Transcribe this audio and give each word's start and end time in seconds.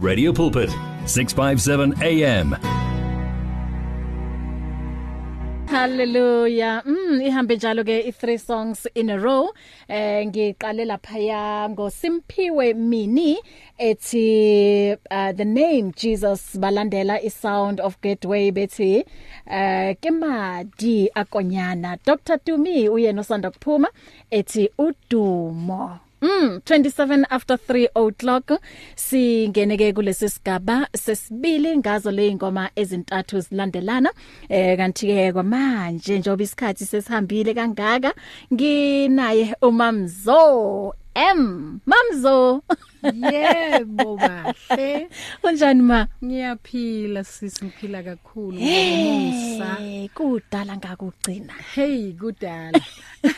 Radio 0.00 0.32
Pulpit 0.32 0.70
657 1.06 2.00
AM 2.02 2.54
Hallelujah. 5.66 6.82
Mm 6.86 7.20
ihambe 7.20 7.56
njalo 7.56 7.84
ke 7.84 8.00
i 8.06 8.12
three 8.12 8.38
songs 8.38 8.86
in 8.94 9.10
a 9.10 9.18
row. 9.18 9.50
Eh 9.88 10.26
ngiqale 10.26 10.84
lapha 10.84 11.18
ya 11.18 11.68
ngo 11.68 11.90
Simpiwe 11.90 12.74
Mini 12.74 13.38
ethi 13.78 14.96
uh, 15.10 15.32
the 15.32 15.44
name 15.44 15.92
Jesus 15.96 16.56
balandela 16.56 17.18
i 17.22 17.28
sound 17.28 17.80
of 17.80 18.00
gateway 18.00 18.50
bethi 18.50 19.04
uh 19.46 19.94
kemadi 20.00 21.08
akonyana 21.14 21.98
Dr 22.06 22.38
Tumi 22.38 22.88
uyena 22.88 23.20
osanda 23.20 23.50
kuphuma 23.50 23.88
ethi 24.30 24.70
udumo 24.78 25.98
Mm 26.22 26.60
27 26.64 27.24
after 27.30 27.56
3 27.56 27.88
o'clock. 27.94 28.50
Singeneke 28.96 29.92
kulesi 29.92 30.28
sigaba 30.28 30.88
sesibili 30.96 31.76
ngazo 31.78 32.10
le 32.10 32.28
ingoma 32.28 32.70
ezintathu 32.76 33.40
zilandelana. 33.40 34.10
Eh 34.48 34.76
kanti 34.76 35.06
ke 35.06 35.32
kwamanje 35.32 36.18
njoba 36.18 36.42
isikhathi 36.44 36.84
sesihambile 36.86 37.54
kangaka 37.54 38.14
nginaye 38.54 39.54
umamzo. 39.62 40.94
M 41.14 41.80
mamzo 41.86 42.62
Yebo 43.02 44.16
bahle. 44.22 45.08
unjani 45.42 45.82
ma 45.82 46.06
Ngiyaphila 46.24 47.24
sisi 47.24 47.64
ngiphila 47.64 48.02
kakhulu 48.02 48.58
ngomusa. 48.60 49.74
Hey 49.74 50.08
kudala 50.08 50.76
ngakugcina 50.76 51.54
Hey 51.74 52.12
kudala. 52.12 52.80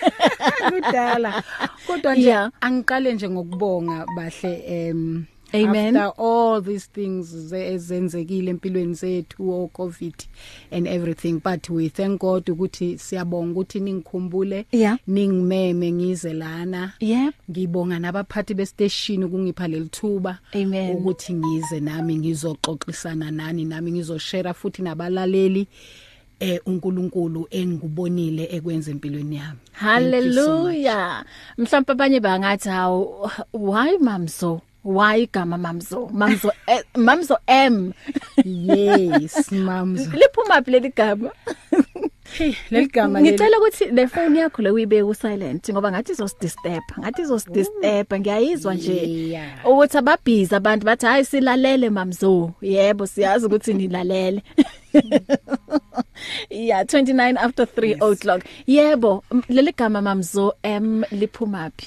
kudala. 0.70 1.42
Kodwa 1.86 2.14
nje 2.14 2.34
angiqale 2.60 3.12
nje 3.14 3.28
ngokubonga 3.28 4.06
bahle 4.16 4.52
em 4.66 5.24
Amen. 5.54 5.96
After 5.96 6.22
all 6.22 6.60
these 6.62 6.86
things 6.94 7.26
ze- 7.36 7.72
ezenzekile 7.74 8.50
empilweni 8.50 8.94
zethu 8.94 9.50
o 9.52 9.68
COVID 9.72 10.14
and 10.70 10.86
everything 10.88 11.32
but 11.44 11.70
we 11.70 11.88
thank 11.88 12.20
God 12.20 12.48
ukuthi 12.50 12.98
siyabonga 12.98 13.50
ukuthi 13.52 13.80
ningikhumbule 13.80 14.66
Yeah. 14.72 14.98
ningimeme 15.06 15.92
ngize 15.92 16.32
lana 16.32 16.92
Yep 17.00 17.34
ngibonga 17.50 17.98
nabaphathi 17.98 18.54
bestation 18.54 19.24
ukungipha 19.24 19.68
lelithuba 19.68 20.38
ukuthi 20.92 21.34
ngize 21.34 21.80
nami 21.80 22.16
ngizoxoxisana 22.16 23.30
nani 23.30 23.64
nami 23.64 23.92
ngizoshare 23.92 24.52
futhi 24.54 24.82
nabalaleli 24.82 25.66
eh 26.40 26.60
uNkulunkulu 26.66 27.46
engikubonile 27.50 28.48
ekwenza 28.52 28.90
empilweni 28.90 29.36
yami 29.36 29.58
you 30.26 30.32
so. 30.32 30.40
Mhlawumbe 31.58 31.92
abanye 31.92 32.20
bangathi 32.20 32.68
hawo 32.68 33.30
why 33.52 33.98
mamzo? 33.98 34.60
Why 34.84 35.22
igama 35.26 35.58
mamzo? 35.58 36.08
Mamzo 36.12 36.52
eh, 36.66 36.82
mamzo 36.96 37.36
M. 37.46 37.92
yes 38.44 39.52
mamza 39.52 40.10
Liphuma 40.20 40.62
phi 40.64 40.70
leli 40.70 40.92
gama? 40.96 41.30
hey 42.32 42.54
leligama 42.70 43.20
leli 43.20 43.32
Ngicela 43.32 43.58
ukuthi 43.58 43.84
le 43.92 44.06
phone 44.06 44.38
yakho 44.38 44.62
le 44.62 44.70
uyibeke 44.70 45.04
ku 45.04 45.14
silent 45.14 45.70
ngoba 45.70 45.90
ngathi 45.92 46.12
izosdisturb. 46.12 46.82
Ngathi 46.98 47.22
izosdisturb 47.22 48.14
ngiyayizwa 48.14 48.74
nje. 48.74 48.94
Yeah. 49.28 49.66
Ukuthi 49.66 49.98
ababhizi 49.98 50.54
abantu 50.54 50.86
bathi 50.86 51.06
hayi 51.06 51.24
silalele 51.24 51.90
mamzo. 51.90 52.52
Yebo 52.62 53.06
siyazi 53.06 53.46
ukuthi 53.46 53.74
nilalele. 53.74 54.42
Yeah 56.50 56.82
29 56.84 57.36
after 57.38 57.64
3 57.66 57.88
yes. 57.88 58.02
o'clock. 58.02 58.42
Yebo 58.66 59.24
m- 59.32 59.42
leli 59.48 59.72
gama 59.72 60.02
mamzo 60.02 60.52
M 60.62 61.04
liphuma 61.10 61.70
phi? 61.76 61.86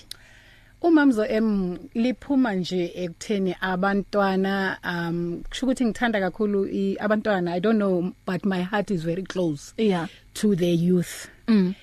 Umamzo 0.84 1.26
em 1.26 1.78
liphuma 1.96 2.54
nje 2.56 2.92
ekutheni 2.96 3.56
abantwana 3.62 4.78
um 4.84 5.44
kusho 5.50 5.66
ukuthi 5.66 5.86
ngithanda 5.86 6.20
kakhulu 6.20 6.66
i- 6.68 6.98
abantwana 7.00 7.52
i 7.54 7.60
don't 7.60 7.78
know 7.78 8.12
but 8.26 8.46
my 8.46 8.62
heart 8.64 8.92
is 8.92 9.02
very 9.04 9.24
close 9.24 9.74
Yeah. 9.78 10.08
to 10.34 10.56
the 10.56 10.72
youth 10.74 11.28
Mm. 11.48 11.74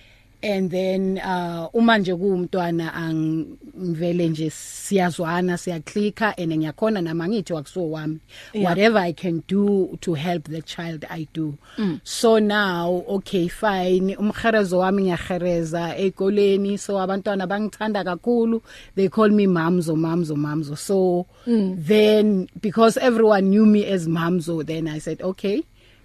And 0.43 0.71
then 0.71 1.19
uh 1.19 1.69
uma 1.75 1.99
nje 1.99 2.15
kuumntwana 2.15 2.95
angivele 2.95 4.29
nje 4.29 4.51
siyazwana 4.51 5.59
siyaclicka 5.59 6.39
and 6.39 6.53
ngiyakhona 6.53 7.03
nama 7.03 7.29
ngithi 7.29 7.53
wakuso 7.53 7.91
wami. 7.91 8.19
Yeah. 8.53 8.65
whatever 8.65 8.99
i 8.99 9.13
can 9.13 9.43
do 9.49 9.97
to 10.01 10.15
help 10.15 10.45
the 10.45 10.63
child 10.63 11.05
i 11.11 11.27
do. 11.33 11.55
Mm. 11.79 12.01
so 12.05 12.39
now 12.39 13.05
okay 13.09 13.49
fine. 13.49 14.17
Umkharezo 14.17 14.79
wami 14.79 15.03
ngiyahereza 15.03 15.97
ekoleni 15.97 16.79
so 16.79 16.99
abantwana 16.99 17.47
bangithanda 17.47 18.05
kakhulu. 18.05 18.63
They 18.95 19.09
call 19.09 19.31
me 19.31 19.47
mamzo 19.47 19.97
mamzo 19.97 20.37
mamzo. 20.37 20.77
So 20.77 21.27
mm. 21.47 21.77
then 21.87 22.49
because 22.61 22.97
everyone 22.97 23.51
knew 23.51 23.67
me 23.67 23.87
as 23.87 24.07
mamzo 24.09 24.67
then 24.67 24.89
i 24.89 24.99
said 24.99 25.23
okay. 25.23 25.63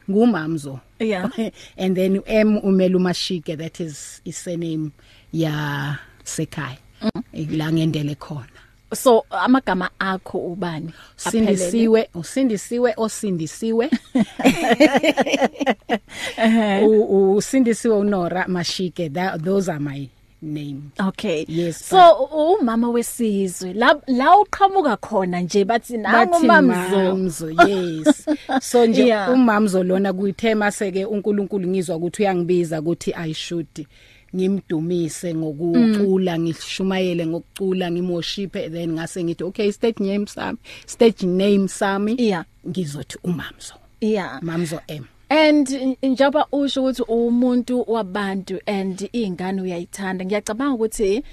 Ngumamzo 0.10 0.80
Yeah. 1.00 1.30
and 1.78 1.96
then 1.98 2.22
M 2.26 2.60
umela 2.64 2.96
umashike 2.98 3.58
that 3.58 3.80
is 3.80 4.22
is 4.26 4.38
surname 4.38 4.92
ya 5.34 5.96
sekhaya 6.24 6.78
Mm. 7.02 7.58
la 7.58 7.72
ngendele 7.72 8.16
khona 8.16 8.48
So 8.94 9.26
amagama 9.30 9.90
akho 10.00 10.38
ubani? 10.54 10.94
Aphelele? 11.18 11.58
sindisiwe 11.58 12.10
usindisiwe 12.16 12.94
osindisiwe 12.98 13.90
U- 16.84 17.36
usindisiwe 17.36 17.96
unora 17.98 18.48
mashike 18.48 19.10
that 19.10 19.42
those 19.44 19.70
are 19.72 19.80
my 19.80 20.08
name 20.46 20.82
Okay. 21.00 21.46
Yes, 21.48 21.90
So 21.90 22.14
umama 22.60 22.90
wesizwe 22.90 23.74
la 23.74 23.96
la 24.08 24.38
uqhamuka 24.40 24.98
khona 24.98 25.40
nje 25.42 25.66
bathi 25.66 25.98
nangu 25.98 26.40
mamzo. 26.40 27.50
yes 27.68 28.26
so 28.62 28.86
nje 28.86 29.06
Yeah. 29.06 29.34
umamzo 29.34 29.84
lona 29.84 30.14
kuyithema 30.14 30.72
seke 30.72 31.06
uNkulunkulu 31.06 31.68
ngizwa 31.68 31.96
ukuthi 31.96 32.22
uyangibiza 32.22 32.80
ukuthi 32.82 33.14
i 33.14 33.34
should 33.34 33.88
ngimdumise 34.36 35.36
ngokucula 35.36 36.40
ngishumayele 36.40 37.28
ngokucula 37.28 37.92
ngimworship 37.92 38.52
then 38.54 38.92
ngase 38.92 39.24
ngithi 39.24 39.44
okay 39.44 39.72
stage 39.72 40.04
name 40.04 40.26
sami 40.28 40.58
stage 40.86 41.26
name 41.28 41.68
sami 41.68 42.16
Yeah. 42.20 42.46
ngizothi 42.70 43.18
umamzo 43.24 43.74
Yeah. 44.02 44.40
mamzo 44.44 44.80
M 44.88 45.04
And 45.30 45.98
njoba 46.04 46.48
usho 46.52 46.82
ukuthi 46.84 47.02
umuntu 47.02 47.86
wabantu 47.88 48.60
and 48.66 49.10
ingane 49.14 49.62
uyayithanda 49.62 50.26
ngiyacabanga 50.26 50.76
ukuthi 50.76 51.24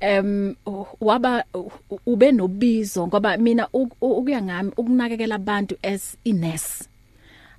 em 0.00 0.54
waba 1.00 1.44
ube 2.06 2.32
nobizo 2.32 3.06
ngoba 3.06 3.36
mina 3.36 3.68
ukuya 3.72 4.42
ngami 4.42 4.72
ukunakekela 4.76 5.34
abantu 5.34 5.76
as 5.82 6.16
ines 6.24 6.88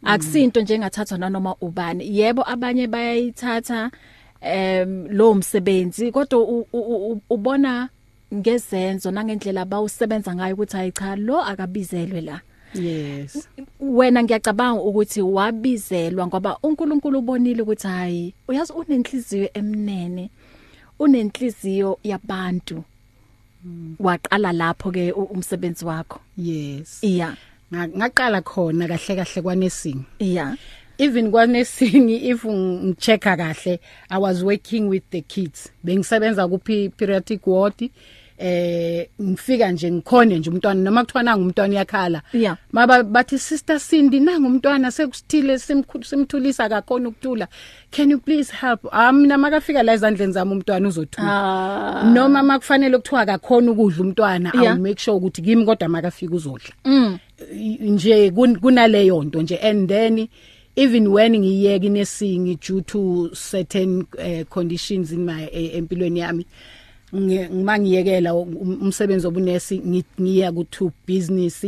akusinto 0.03 0.61
njengathathwa 0.61 1.17
nanoma 1.17 1.55
ubani. 1.61 2.19
Yebo 2.19 2.49
abanye 2.49 2.87
bayayithatha 2.87 3.91
em 4.41 5.07
lo 5.07 5.33
msebenzi 5.33 6.11
kodwa 6.11 6.65
ubona 7.29 7.89
ngezenzo 8.33 9.11
nangendlela 9.11 9.61
abawusebenza 9.61 10.35
ngayo 10.35 10.53
ukuthi 10.53 10.77
hayi 10.77 10.91
cha 10.91 11.15
lo 11.15 11.41
akabizelwe 11.41 12.21
la. 12.21 12.41
Yes. 12.75 13.47
Wena 13.79 14.23
ngiyacabanga 14.23 14.81
ukuthi 14.81 15.21
wabizelwa 15.21 16.27
ngoba 16.27 16.57
uNkulunkulu 16.63 17.19
ubonile 17.19 17.61
ukuthi 17.61 17.87
hayi 17.87 18.33
uyazi 18.47 18.73
unenhliziyo 18.73 19.49
emnene 19.53 20.29
unenhliziyo 20.99 21.99
yabantu. 22.03 22.83
Waqala 23.99 24.51
lapho 24.53 24.91
ke 24.91 25.11
umsebenzi 25.11 25.85
wakho. 25.85 26.19
Yes. 26.37 26.99
Iya. 27.03 27.35
Nga- 27.73 27.87
ngaqala 27.87 28.41
khona 28.41 28.87
kahle 28.87 29.15
kahle 29.15 29.41
kwanesingi 29.41 30.05
iya. 30.19 30.57
Even 30.97 31.31
kwanesingi 31.31 32.15
if 32.29 32.45
ngichecka 32.45 33.37
kahle 33.37 33.79
i 34.09 34.17
was 34.17 34.43
working 34.43 34.89
with 34.89 35.03
the 35.11 35.21
kids. 35.21 35.69
Bengisebenza 35.83 36.47
ku 36.47 36.57
pediatric 36.59 37.47
ward. 37.47 37.89
Eh 38.37 39.07
ngifika 39.21 39.71
nje 39.71 39.91
ngikhone 39.91 40.39
nje 40.39 40.49
umntwana 40.49 40.81
noma 40.81 41.01
kuthiwa 41.03 41.23
nanga 41.23 41.41
umntwana 41.41 41.75
yakhala 41.75 42.21
Yeah. 42.33 42.57
maba 42.71 43.03
bathi 43.03 43.39
sister 43.39 43.79
Cindy 43.79 44.19
nanga 44.19 44.47
umntwana 44.47 44.91
sekusithile 44.91 45.59
simkhulu 45.59 46.03
simthulisa 46.03 46.63
akakhona 46.65 47.09
ukutula 47.09 47.47
can 47.91 48.09
you 48.11 48.17
please 48.19 48.51
help? 48.61 48.79
Ah 48.91 49.11
mina 49.11 49.37
makafika 49.37 49.83
la 49.83 49.93
ezandleni 49.93 50.33
zami 50.33 50.51
umntwana 50.51 50.87
uzothula. 50.87 51.27
Ah. 51.29 52.03
Noma 52.13 52.43
makufanele 52.43 52.95
ukuthiwa 52.95 53.21
akakhona 53.21 53.71
ukudla 53.71 54.01
umntwana 54.03 54.51
Yeah. 54.53 54.73
i'll 54.75 54.81
make 54.81 54.99
sure 54.99 55.17
ukuthi 55.17 55.41
kimi 55.41 55.65
kodwa 55.65 55.89
makafika 55.89 56.35
uzodla. 56.35 56.73
Mm. 56.85 57.17
Nje 57.79 58.29
kun- 58.31 58.59
kunaleyo 58.59 59.23
nto 59.23 59.41
nje. 59.41 59.57
And 59.57 59.89
then 59.89 60.27
even 60.75 61.07
when 61.07 61.35
ngiyeke 61.39 61.85
inesingi 61.85 62.55
due 62.67 62.81
to 62.81 63.29
certain 63.51 64.05
uh, 64.17 64.43
conditions 64.49 65.11
in 65.11 65.25
my 65.25 65.43
uh, 65.45 65.75
empilweni 65.75 66.19
yami 66.19 66.43
ngi- 66.43 66.47
ngimangiyekela 67.13 68.33
um- 68.33 68.81
umsebenzi 68.81 69.27
obunesi 69.27 69.77
ngi- 69.79 70.03
ngiya 70.21 70.51
ku 70.51 70.63
to 70.63 70.91
business 71.07 71.65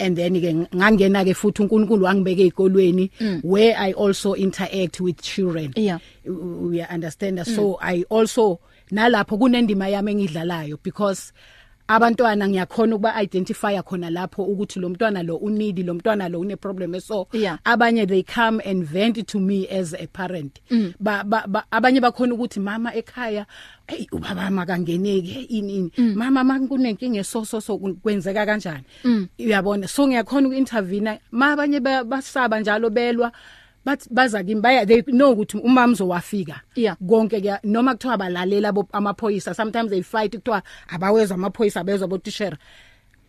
and 0.00 0.16
then 0.16 0.34
ke 0.40 0.54
ngangena 0.74 1.24
ke 1.24 1.34
futhi 1.34 1.62
uNkulunkulu 1.62 2.04
wangibeka 2.04 2.42
ezikolweni 2.42 3.10
where 3.42 3.74
I 3.78 3.92
also 3.92 4.34
interact 4.34 5.00
with 5.00 5.20
children. 5.22 5.72
Yeah. 5.76 5.98
we 6.24 6.80
understand 6.82 7.44
so 7.46 7.78
I 7.80 8.04
also 8.10 8.60
nalapho 8.92 9.38
kunendima 9.38 9.88
yami 9.88 10.12
engidlalayo 10.12 10.78
because 10.82 11.32
abantwana 11.88 12.48
ngiyakhona 12.48 12.94
ukuba 12.96 13.22
identify 13.22 13.82
khona 13.82 14.10
lapho 14.10 14.44
ukuthi 14.44 14.80
lo 14.80 14.88
mntwana 14.88 15.22
lo 15.22 15.36
unidi 15.36 15.82
lo 15.82 15.94
mntwana 15.94 16.28
lo 16.28 16.40
une 16.40 16.56
problem 16.56 17.00
so 17.00 17.26
Yeah. 17.32 17.58
abanye 17.64 18.06
they 18.06 18.22
come 18.22 18.60
and 18.64 18.84
vent 18.84 19.26
to 19.26 19.38
me 19.40 19.66
as 19.68 19.94
a 19.94 20.06
parent 20.06 20.60
Mm. 20.70 20.94
ba, 21.00 21.24
ba, 21.24 21.44
ba 21.48 21.64
abanye 21.70 22.00
bakhona 22.00 22.34
ukuthi 22.34 22.60
mama 22.60 22.92
ekhaya 22.94 23.46
hey 23.86 24.06
ubaba 24.12 24.50
makangeneki 24.50 25.42
ini 25.48 25.76
ini 25.76 25.92
Mm. 25.98 26.14
mama 26.14 26.44
makunenkinga 26.44 27.24
so 27.24 27.44
so 27.44 27.60
so 27.60 27.78
kwenzeka 27.78 28.46
kanjani 28.46 28.84
Mm. 29.04 29.28
uyabona 29.38 29.88
so 29.88 30.06
ngiyakhona 30.06 30.48
ukuintervene 30.48 31.20
mabanye 31.32 31.80
ba- 31.80 32.04
basaba 32.04 32.60
njalo 32.60 32.90
belwa 32.90 33.32
but 33.88 34.00
baza 34.10 34.44
kimi 34.44 34.60
baya 34.60 34.86
they 34.86 35.02
know 35.02 35.32
ukuthi 35.32 35.58
umama 35.58 35.92
uzowafika 35.92 36.60
Yeah. 36.74 36.96
konke 37.08 37.40
ke 37.40 37.52
noma 37.64 37.94
kuthiwa 37.94 38.16
balalela 38.18 38.68
abo 38.68 38.88
amaphoyisa 38.92 39.54
sometimes 39.54 39.90
they 39.90 40.02
fight 40.02 40.32
kuthiwa 40.36 40.62
abawezwa 40.88 41.34
amaphoyisa 41.34 41.84
bezwa 41.84 42.08
botishera 42.08 42.58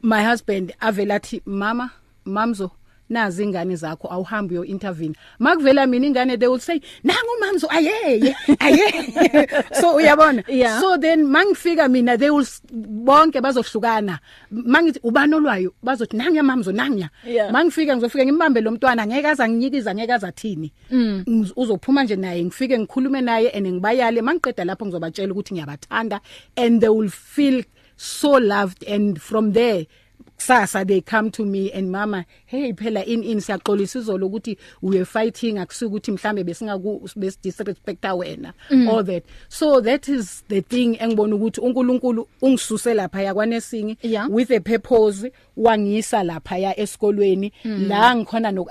my 0.03 0.23
husband 0.29 0.73
avela 0.79 1.15
athi 1.15 1.41
mama 1.45 1.89
mamzo 2.25 2.71
nazi 3.09 3.43
ingane 3.43 3.75
zakho 3.75 4.07
awuhambi 4.13 4.55
yo 4.55 4.65
intervene 4.65 5.15
makuvela 5.39 5.87
mina 5.87 6.07
ingane 6.07 6.37
they 6.39 6.47
will 6.47 6.59
say 6.59 6.79
nangu 7.03 7.33
mamzo 7.41 7.67
ayeye 7.69 8.35
ayeye 8.59 9.47
so 9.81 9.95
uyabona? 9.95 10.43
Yeah. 10.47 10.79
so 10.81 10.97
then 10.97 11.25
mangifika 11.25 11.87
mina 11.89 12.17
they 12.17 12.29
will 12.29 12.41
s- 12.43 12.61
bonke 12.71 13.41
bazohlukana. 13.41 14.19
Mangithi 14.51 14.99
ubani 15.03 15.33
olwayo? 15.35 15.73
Bazothi 15.83 16.17
nangiya 16.17 16.43
mamzo 16.43 16.71
nangiya 16.71 17.09
Yeah. 17.25 17.51
mangifika 17.51 17.95
ngizofika 17.95 18.25
ngimbambe 18.25 18.61
lo 18.61 18.71
mntwana 18.71 19.07
ngeke 19.07 19.27
aza 19.27 19.49
nginyikiza 19.49 19.95
ngeke 19.95 20.13
aza 20.13 20.31
thini 20.31 20.71
Ngiz- 20.91 21.53
uzophuma 21.55 22.03
nje 22.03 22.15
naye 22.15 22.43
ngifike 22.45 22.79
ngikhulume 22.79 23.21
naye 23.21 23.49
and 23.49 23.67
ngibayale. 23.67 24.21
Mangiqeda 24.21 24.63
lapho 24.65 24.85
ngizobatshela 24.85 25.31
ukuthi 25.33 25.53
ngiyabathanda 25.53 26.19
and 26.57 26.81
they 26.81 26.89
will 26.89 27.09
feel 27.09 27.63
so 27.97 28.39
loved 28.39 28.83
and 28.87 29.19
from 29.19 29.53
there 29.53 29.87
kusasa 30.39 30.87
they 30.87 31.01
come 31.01 31.29
to 31.31 31.45
me 31.45 31.71
and 31.71 31.91
mama 31.91 32.25
hey 32.45 32.71
phela 32.73 33.03
in 33.05 33.23
in 33.23 33.39
siyaxolisa 33.39 33.99
izolo 33.99 34.27
ukuthi 34.27 34.57
we 34.81 35.05
fighting 35.05 35.57
akusuka 35.57 35.87
ukuthi 35.87 36.11
mhlambe 36.11 36.43
besingaku 36.43 37.09
besidisrespecta 37.15 38.15
wena 38.15 38.53
all 38.89 39.03
that. 39.03 39.23
So 39.49 39.81
that 39.81 40.07
is 40.07 40.43
the 40.47 40.61
thing 40.61 40.97
engibona 40.99 41.35
ukuthi 41.35 41.61
uNkulunkulu 41.61 42.27
ungisuse 42.41 42.93
lapha 42.93 43.21
yakwanesingi 43.21 43.97
Yeah. 44.01 44.27
with 44.29 44.51
a 44.51 44.59
purpose 44.59 45.31
wangisa 45.57 46.23
lapha 46.23 46.57
ya 46.57 46.79
esikolweni 46.79 47.51
la 47.63 48.15
ngikhona 48.15 48.51
noku 48.51 48.69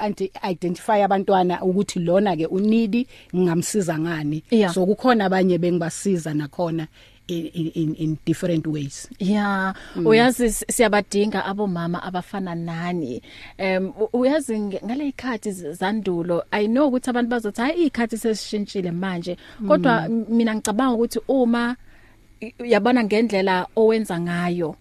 identify 0.50 1.02
abantwana 1.02 1.62
ukuthi 1.62 2.00
lona 2.00 2.36
ke 2.36 2.46
unidi 2.46 3.06
ngingamsiza 3.36 3.98
ngani. 3.98 4.42
Yeah. 4.50 4.72
so 4.74 4.86
kukhona 4.86 5.24
abanye 5.24 5.58
bengibasiza 5.58 6.34
nakhona. 6.34 6.88
In 7.28 7.70
in 7.74 7.94
in 7.94 8.18
different 8.24 8.66
ways. 8.66 9.08
Yeah, 9.18 9.74
uyazi 10.04 10.44
s- 10.46 10.64
siyabadinga 10.68 11.44
abomama 11.44 12.02
abafana 12.02 12.54
nani. 12.54 13.22
Em 13.58 13.88
u- 14.00 14.08
uyazi 14.12 14.58
nge- 14.58 14.80
ngale 14.86 15.08
ikhathi 15.08 15.52
z- 15.52 15.72
zandulo 15.72 16.42
I 16.50 16.66
know 16.66 16.88
ukuthi 16.88 17.10
abantu 17.10 17.30
bazothi 17.30 17.60
hayi 17.60 17.86
ikhathi 17.86 18.16
sesishintshile 18.18 18.90
manje. 18.90 19.36
Kodwa 19.68 20.04
m- 20.08 20.24
mina 20.28 20.54
ngicabanga 20.54 20.94
ukuthi 20.94 21.20
uma 21.28 21.76
i- 22.40 22.54
yabona 22.64 23.04
ngendlela 23.04 23.66
owenza 23.76 24.20
ngayo 24.20 24.76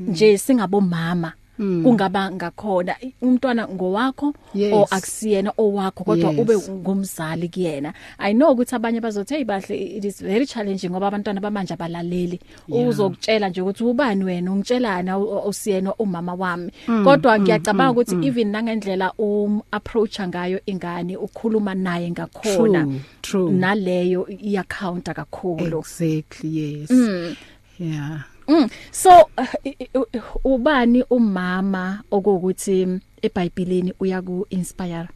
nje 0.00 0.38
singabomama. 0.38 1.32
Kungaba 1.58 2.30
ngakhona 2.30 2.96
I- 3.02 3.14
umntwana 3.22 3.68
ngowakho 3.68 4.34
Yes. 4.54 4.72
o 4.74 4.86
akusiyena 4.90 5.52
owakho 5.58 6.04
kodwa 6.04 6.30
Yes. 6.30 6.38
ube 6.40 6.54
ngumzali 6.72 7.48
kuyena. 7.48 7.92
I 8.18 8.32
know 8.34 8.52
ukuthi 8.52 8.74
abanye 8.74 9.00
bazothi 9.00 9.34
hey 9.34 9.44
bahle 9.44 9.74
it 9.96 10.04
is 10.04 10.22
very 10.22 10.46
challenging 10.46 10.90
ngoba 10.90 11.06
abantwana 11.08 11.40
bamanje 11.40 11.74
abalaleli. 11.74 12.40
Yeah. 12.68 12.88
uzokutshela 12.88 13.48
nje 13.48 13.60
ukuthi 13.62 13.84
ubani 13.84 14.24
wena? 14.24 14.52
Ungitshelana 14.52 15.18
usiyena 15.18 15.94
umama 15.94 16.34
wami. 16.34 16.72
Kodwa 17.04 17.38
ngiyacabanga 17.40 17.90
ukuthi 17.92 18.26
even 18.26 18.50
nangendlela 18.50 19.12
um 19.18 19.62
approach 19.70 20.20
ngayo 20.20 20.60
ingane 20.66 21.16
ukhuluma 21.16 21.74
naye 21.74 22.10
ngakhona 22.10 22.84
True, 22.84 23.00
true. 23.22 23.52
naleyo 23.52 24.26
iya 24.28 24.64
counter 24.64 25.14
kakhulu. 25.14 25.78
Exactly 25.78 26.58
yes. 26.58 26.90
Yeah. 27.78 28.24
Mm. 28.48 28.68
So 28.92 29.30
uh, 29.38 29.46
ubani 30.44 31.02
umama 31.10 32.02
okuthi 32.10 32.86
mm, 32.86 33.00
eBhayibhelini 33.22 33.92
uyaku 34.00 34.46
inspire? 34.50 35.08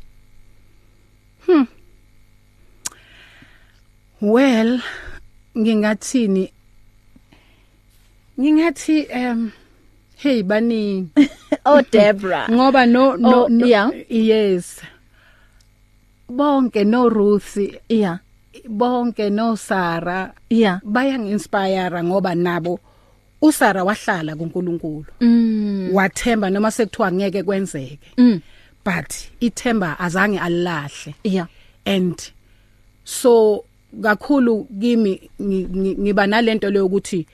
well 4.20 4.80
ngingathini 5.56 6.52
ngingathi 8.40 9.06
um 9.14 9.52
hey 10.16 10.42
bani 10.42 11.08
Oh 11.66 11.80
Debra. 11.82 12.48
ngoba 12.52 12.84
no 12.88 13.16
no, 13.16 13.44
Oh, 13.44 13.48
no 13.48 13.64
yeah. 13.66 13.88
yes 14.08 14.80
bonke 16.28 16.84
no 16.84 17.08
Ruth 17.08 17.56
Yeah. 17.88 18.18
bonke 18.68 19.30
no 19.32 19.54
Sara 19.54 20.34
Yeah. 20.50 20.80
bayanginspire 20.84 22.02
ngoba 22.04 22.34
nabo 22.34 22.80
uSara 23.42 23.84
wahlala 23.84 24.36
kuNkulunkulu 24.36 25.04
Mm. 25.20 25.90
wathemba 25.92 26.50
noma 26.50 26.70
sekuthiwa 26.70 27.12
ngeke 27.12 27.42
kwenzeke 27.42 27.98
Mm. 28.16 28.40
but 28.84 29.14
ithemba 29.40 29.98
azange 30.00 30.38
alilahle 30.38 31.14
Yeah. 31.24 31.46
and 31.84 32.32
so 33.04 33.64
kakhulu 34.02 34.64
kimi 34.80 35.30
ngi- 35.40 35.66
ngi- 35.68 35.98
ngiba 36.00 36.26
nalento 36.26 36.70
leyo 36.70 36.86
ukuthi 36.86 37.26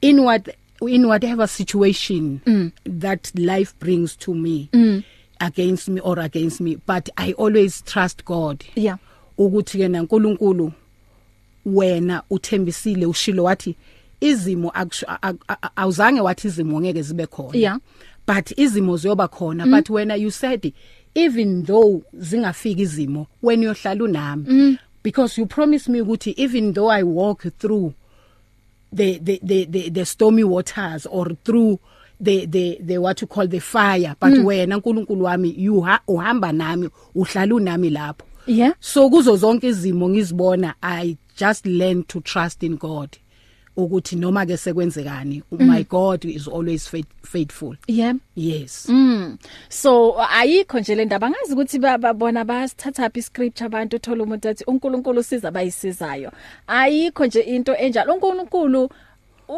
in 0.00 0.18
what 0.20 0.48
in 0.88 1.04
whatever 1.04 1.48
situation 1.48 2.40
mm. 2.46 2.70
that 3.00 3.34
life 3.34 3.74
brings 3.80 4.16
to 4.18 4.34
me 4.34 4.68
mm. 4.72 5.02
against 5.38 5.88
me 5.88 6.00
or 6.04 6.20
against 6.20 6.60
me 6.60 6.78
but 6.86 7.08
i 7.16 7.32
always 7.32 7.84
trust 7.84 8.24
god 8.24 8.64
Yeah. 8.76 8.98
ukuthi 9.38 9.78
ke 9.78 9.88
naNkulunkulu 9.88 10.72
wena 11.66 12.22
uthembisile 12.30 13.06
ushilo 13.06 13.44
wathi 13.44 13.76
izimo 14.20 14.68
akusho- 14.68 15.06
a- 15.08 15.28
a- 15.48 15.56
a- 15.62 15.70
awuzange 15.76 16.20
wathi 16.20 16.48
izimo 16.48 16.80
ngeke 16.80 17.02
zibe 17.02 17.26
khona 17.26 17.58
Yeah. 17.58 17.78
but 18.26 18.58
izimo 18.58 18.96
ziyoba 18.96 19.28
khona 19.28 19.66
mm. 19.66 19.70
but 19.76 19.90
wena 19.90 20.14
you 20.16 20.30
said 20.30 20.72
even 21.14 21.64
though 21.66 22.02
zingafika 22.12 22.80
izimo 22.82 23.26
when 23.42 23.62
yohlala 23.62 24.04
unami 24.04 24.44
mm. 24.48 24.78
because 25.02 25.40
you 25.40 25.46
promised 25.46 25.88
me 25.88 26.00
ukuthi 26.00 26.34
even 26.36 26.72
though 26.74 26.90
i 26.92 27.02
walk 27.02 27.46
through 27.58 27.92
the 28.92 29.18
the 29.18 29.40
the 29.42 29.64
the, 29.66 29.90
the 29.90 30.04
stormy 30.04 30.44
waters 30.44 31.06
or 31.10 31.34
through 31.44 31.78
the 32.20 32.46
the 32.46 32.78
the 32.82 32.98
what 32.98 33.20
you 33.22 33.26
call 33.28 33.48
the 33.48 33.60
fire 33.60 34.14
but 34.20 34.30
mm. 34.32 34.44
wena 34.44 34.76
nkulunkulu 34.76 35.24
wami 35.24 35.54
you 35.58 35.80
ha, 35.80 36.00
uhamba 36.08 36.52
nami 36.52 36.88
uhlala 37.14 37.54
unami 37.54 37.90
lapho 37.90 38.26
Yeah. 38.46 38.72
so 38.80 39.10
kuzo 39.10 39.36
zonke 39.36 39.68
izimo 39.68 40.08
ngizibona 40.08 40.74
i 40.82 41.16
just 41.38 41.66
learn 41.66 42.02
to 42.02 42.20
trust 42.20 42.62
in 42.62 42.76
god 42.76 43.08
ukuthi 43.84 44.16
noma 44.16 44.46
ke 44.46 44.56
sekwenzekani 44.56 45.42
my 45.58 45.84
god 45.84 46.24
is 46.24 46.48
always 46.48 46.88
faith, 46.88 47.06
faithful 47.22 47.76
Yeah. 47.86 48.14
yes 48.36 48.86
Mm. 48.88 49.38
So 49.68 50.16
ayikho 50.30 50.80
nje 50.80 50.94
le 50.94 51.04
ndaba 51.04 51.30
ngazi 51.30 51.52
ukuthi 51.52 51.78
ba- 51.78 51.98
babona 51.98 52.44
bayasithatha 52.44 53.10
phi 53.10 53.22
scripture 53.22 53.66
abantu 53.66 53.96
uthola 53.96 54.22
umuntu 54.24 54.48
athi 54.48 54.64
uNkulunkulu 54.66 55.20
usiza 55.20 55.50
bayisizayo. 55.50 56.32
Ayikho 56.66 57.26
nje 57.26 57.40
into 57.40 57.76
enjalo 57.76 58.14
uNkulunkulu 58.14 58.84
u- 58.84 58.90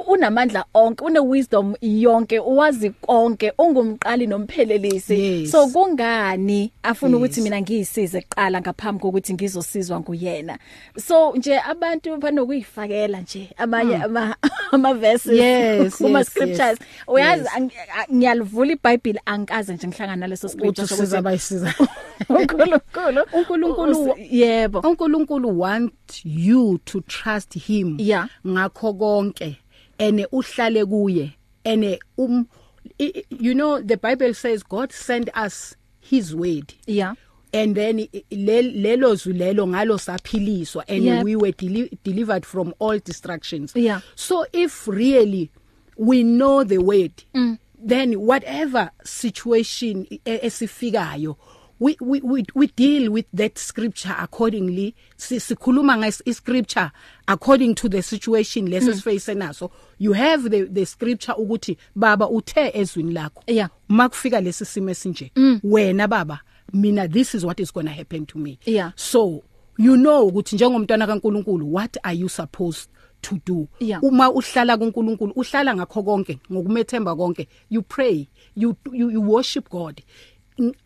unamandla 0.01 0.65
onke 0.75 1.05
une 1.05 1.19
wisdom 1.19 1.75
yonke 1.81 2.39
uwazi 2.39 2.91
konke 2.91 3.53
ungumqali 3.59 4.27
nomphelelisi 4.27 5.21
Yes. 5.21 5.51
so 5.51 5.67
kungani 5.69 6.73
afuna 6.83 7.17
ukuthi 7.17 7.41
Yes. 7.41 7.45
mina 7.45 7.61
ngiyisize 7.61 8.21
kuqala 8.21 8.61
ngaphambi 8.61 9.01
kokuthi 9.01 9.35
ngizosizwa 9.35 10.01
nguyena 10.01 10.59
so 11.07 11.33
nje 11.37 11.59
abantu 11.61 12.17
banokuyifakela 12.17 13.21
nje 13.21 13.51
amanye 13.57 13.97
ama 13.97 14.37
ama 14.73 14.95
verses 14.95 15.33
Yes, 15.39 15.97
kuma 15.97 16.19
yes, 16.19 16.29
scriptures 16.29 16.79
yes. 16.81 16.89
uyazi 17.07 17.43
Yes. 17.43 17.53
ang- 17.57 17.71
a- 17.99 18.15
ngiyalivula 18.15 18.73
iBhayibheli 18.73 19.21
angikaze 19.27 19.75
nje 19.75 19.87
ngihlangana 19.87 20.17
naleso 20.17 20.47
uthi 20.47 20.57
scripture 20.59 20.85
usiza 20.95 21.23
bayisiza 21.23 21.75
uNkulunkulu 22.29 23.23
uNkulunkulu 23.39 24.03
Usi- 24.13 24.39
yebo 24.41 24.79
uNkulunkulu 24.81 25.61
want 25.61 25.93
you 26.25 26.79
to 26.85 27.01
trust 27.01 27.59
him 27.59 27.97
Yeah. 28.01 28.29
ngakho 28.47 28.93
konke 28.95 29.57
ene 29.99 30.27
uhlale 30.33 30.85
kuye 30.87 31.33
ene 31.65 31.99
um 32.19 32.47
you 33.31 33.55
know 33.55 33.81
the 33.81 33.97
bible 33.97 34.35
says 34.35 34.63
god 34.69 34.93
sent 34.93 35.29
us 35.37 35.77
his 36.01 36.35
word 36.35 36.75
yeah 36.87 37.15
and 37.55 37.75
then 37.77 37.99
lelo 38.31 39.15
zwi 39.15 39.33
lelo 39.33 39.67
ngalo 39.67 39.99
saphiliswa 39.99 40.85
and 40.89 41.05
Yep. 41.05 41.25
we 41.25 41.37
were 41.37 41.53
deli 41.53 41.99
delivered 42.05 42.45
from 42.47 42.75
all 42.79 42.99
distractions 42.99 43.73
Yeah. 43.77 44.01
so 44.17 44.47
if 44.53 44.89
really 44.89 45.51
we 45.97 46.23
know 46.23 46.65
the 46.65 46.79
word 46.79 47.13
mm. 47.35 47.59
then 47.79 48.15
whatever 48.15 48.91
situation 49.05 50.07
e- 50.11 50.21
esifikayo 50.25 51.37
we 51.83 51.97
we 52.01 52.21
we, 52.21 52.45
we 52.55 52.67
deal 52.69 53.11
with 53.11 53.27
that 53.33 53.59
scripture 53.59 54.15
accordingly. 54.19 54.95
Sikhuluma 55.19 55.97
nge 55.97 56.33
scripture 56.35 56.93
according 57.27 57.75
to 57.75 57.89
the 57.89 58.03
situation 58.03 58.69
lesifacing 58.69 59.39
naso. 59.39 59.71
You 59.99 60.13
have 60.13 60.49
the 60.51 60.65
the 60.65 60.87
scripture 60.87 61.35
ukuthi 61.35 61.77
baba 61.97 62.29
uthe 62.29 62.71
ezwini 62.75 63.13
lakho. 63.13 63.43
Yeah. 63.47 63.69
makufika 63.89 64.41
lesi 64.41 64.65
simo 64.65 64.91
esinje 64.91 65.33
wena 65.65 66.09
baba 66.09 66.41
mina 66.73 67.09
this 67.09 67.35
is 67.35 67.45
what 67.45 67.61
is 67.61 67.73
going 67.73 67.87
to 67.87 67.93
happen 67.93 68.27
to 68.27 68.39
me. 68.39 68.59
Yeah. 68.65 68.93
so 68.97 69.43
you 69.79 69.97
know 69.97 70.29
ukuthi 70.29 70.57
njengomntwana 70.57 71.07
kaNkuluNkulu 71.07 71.73
what 71.73 71.97
are 72.05 72.15
you 72.15 72.29
supposed 72.29 72.89
to 73.23 73.39
do? 73.47 73.69
Yeah. 73.81 74.05
uma 74.05 74.31
uhlala 74.31 74.77
kuNkulunkulu 74.77 75.33
uhlala 75.33 75.75
ngakho 75.77 76.03
konke 76.03 76.39
ngokumethemba 76.53 77.17
konke 77.17 77.49
you 77.71 77.83
pray 77.83 78.29
you 78.57 78.77
you, 78.93 79.11
you 79.11 79.21
worship 79.21 79.69
God. 79.69 80.01
N- 80.01 80.07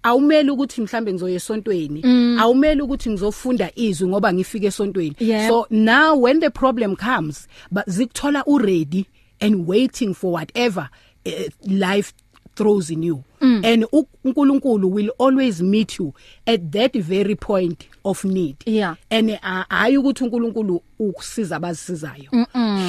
awumeli 0.03 0.51
ukuthi 0.51 0.81
mhlambe 0.81 1.13
ngizoya 1.13 1.35
esontweni. 1.35 2.03
Awumeli 2.39 2.83
ukuthi 2.83 3.11
ngizofunda 3.11 3.71
izwi 3.75 4.09
ngoba 4.09 4.33
ngifike 4.33 4.67
esontweni. 4.67 5.17
So 5.49 5.67
now 5.71 6.15
when 6.15 6.41
the 6.41 6.51
problem 6.51 6.97
comes 6.97 7.49
but 7.71 7.87
zikuthola 7.87 8.43
u 8.47 8.59
ready 8.59 9.07
and 9.41 9.69
waiting 9.69 10.15
for 10.15 10.33
whatever 10.33 10.89
uh, 11.27 11.31
life 11.67 12.13
throws 12.55 12.91
in 12.91 13.03
you. 13.03 13.23
Mm. 13.41 13.65
and 13.65 13.85
uNkulunkulu 14.25 14.91
will 14.91 15.11
always 15.19 15.61
meet 15.61 15.99
you 15.99 16.15
at 16.47 16.73
that 16.73 16.95
very 16.95 17.35
point 17.35 17.87
of 18.05 18.25
need. 18.25 18.57
Yeah. 18.67 18.95
and 19.11 19.31
uh, 19.31 19.65
hayi 19.69 19.97
ukuthi 19.99 20.25
uNkulunkulu 20.25 20.83
ukusiza 20.99 21.57
abasizayo 21.57 22.47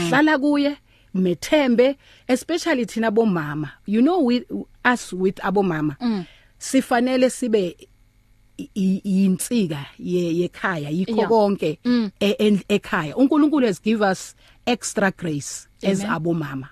hlala 0.10 0.38
kuye 0.38 0.78
methembe 1.14 1.98
especially 2.28 2.86
thina 2.86 3.12
bomama. 3.12 3.72
You 3.86 4.02
know 4.02 4.20
with 4.20 4.44
us 4.86 5.14
with 5.14 5.36
abomama. 5.44 5.98
Mm. 6.00 6.26
Sifanele 6.58 7.30
sibe 7.30 7.78
i- 8.58 8.70
i- 8.76 9.02
yinsika 9.04 9.86
ye 10.00 10.34
yekhaya 10.40 10.90
yikho 10.90 11.16
Yeah. 11.18 11.30
konke 11.30 11.80
e- 12.20 12.36
en- 12.40 12.64
ekhaya 12.70 13.16
uNkulunkulu 13.16 13.66
has 13.68 13.82
give 13.82 14.02
us 14.12 14.36
extra 14.66 15.12
grace 15.12 15.68
as 15.84 16.00
Amen. 16.04 16.16
abomama 16.16 16.70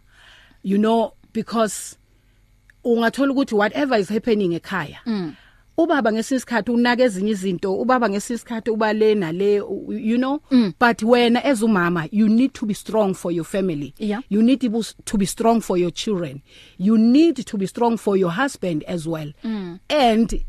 you 0.64 0.78
know 0.78 1.14
because 1.34 1.98
ungathola 2.84 3.32
ukuthi 3.34 3.54
whatever 3.56 4.00
is 4.00 4.10
happening 4.10 4.52
ekhaya 4.60 4.98
ubaba 5.78 6.12
ngesisikhathi 6.14 6.72
unaka 6.72 7.04
ezinye 7.04 7.32
izinto 7.32 7.76
ubaba 7.76 8.10
ngesisikhathi 8.10 8.70
ubalena 8.72 9.32
le 9.32 9.62
u- 9.62 9.94
you 9.94 10.18
know 10.18 10.40
but 10.80 11.04
wena 11.04 11.44
as 11.46 11.62
umama 11.64 12.08
you 12.12 12.28
need 12.28 12.54
to 12.54 12.66
be 12.66 12.74
strong 12.74 13.14
for 13.14 13.32
your 13.32 13.46
family 13.46 13.94
Yeah. 14.00 14.22
you 14.30 14.42
need 14.42 14.62
to 14.62 14.70
be, 14.70 14.82
to 15.06 15.18
be 15.18 15.26
strong 15.26 15.62
for 15.62 15.78
your 15.78 15.92
children 15.92 16.42
you 16.78 16.98
need 16.98 17.36
to 17.46 17.58
be 17.58 17.68
strong 17.68 17.98
for 17.98 18.18
your 18.18 18.32
husband 18.32 18.84
as 18.88 19.08
well 19.08 19.32
and 19.90 20.46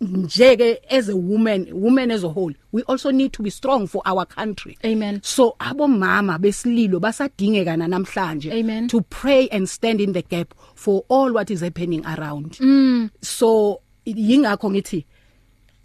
njeke 0.00 0.78
as 0.90 1.08
a 1.10 1.16
woman 1.16 1.66
woman 1.72 2.10
as 2.10 2.24
a 2.24 2.28
whole 2.28 2.52
we 2.72 2.82
also 2.84 3.10
need 3.10 3.32
to 3.32 3.42
be 3.42 3.50
strong 3.50 3.86
for 3.86 4.00
our 4.06 4.24
country 4.24 4.78
Amen. 4.84 5.20
so 5.22 5.56
abomama 5.58 6.38
besililo 6.38 7.00
basadingeka 7.00 7.76
na 7.76 7.86
namhlanje 7.88 8.50
Amen. 8.52 8.88
to 8.88 9.02
pray 9.02 9.48
and 9.48 9.68
stand 9.68 10.00
in 10.00 10.12
the 10.12 10.22
gap 10.22 10.54
for 10.74 11.04
all 11.08 11.32
what 11.34 11.50
is 11.50 11.60
happening 11.60 12.02
around 12.06 12.52
mm. 12.60 13.10
so 13.20 13.80
yingakho 14.04 14.70
ngithi 14.70 15.06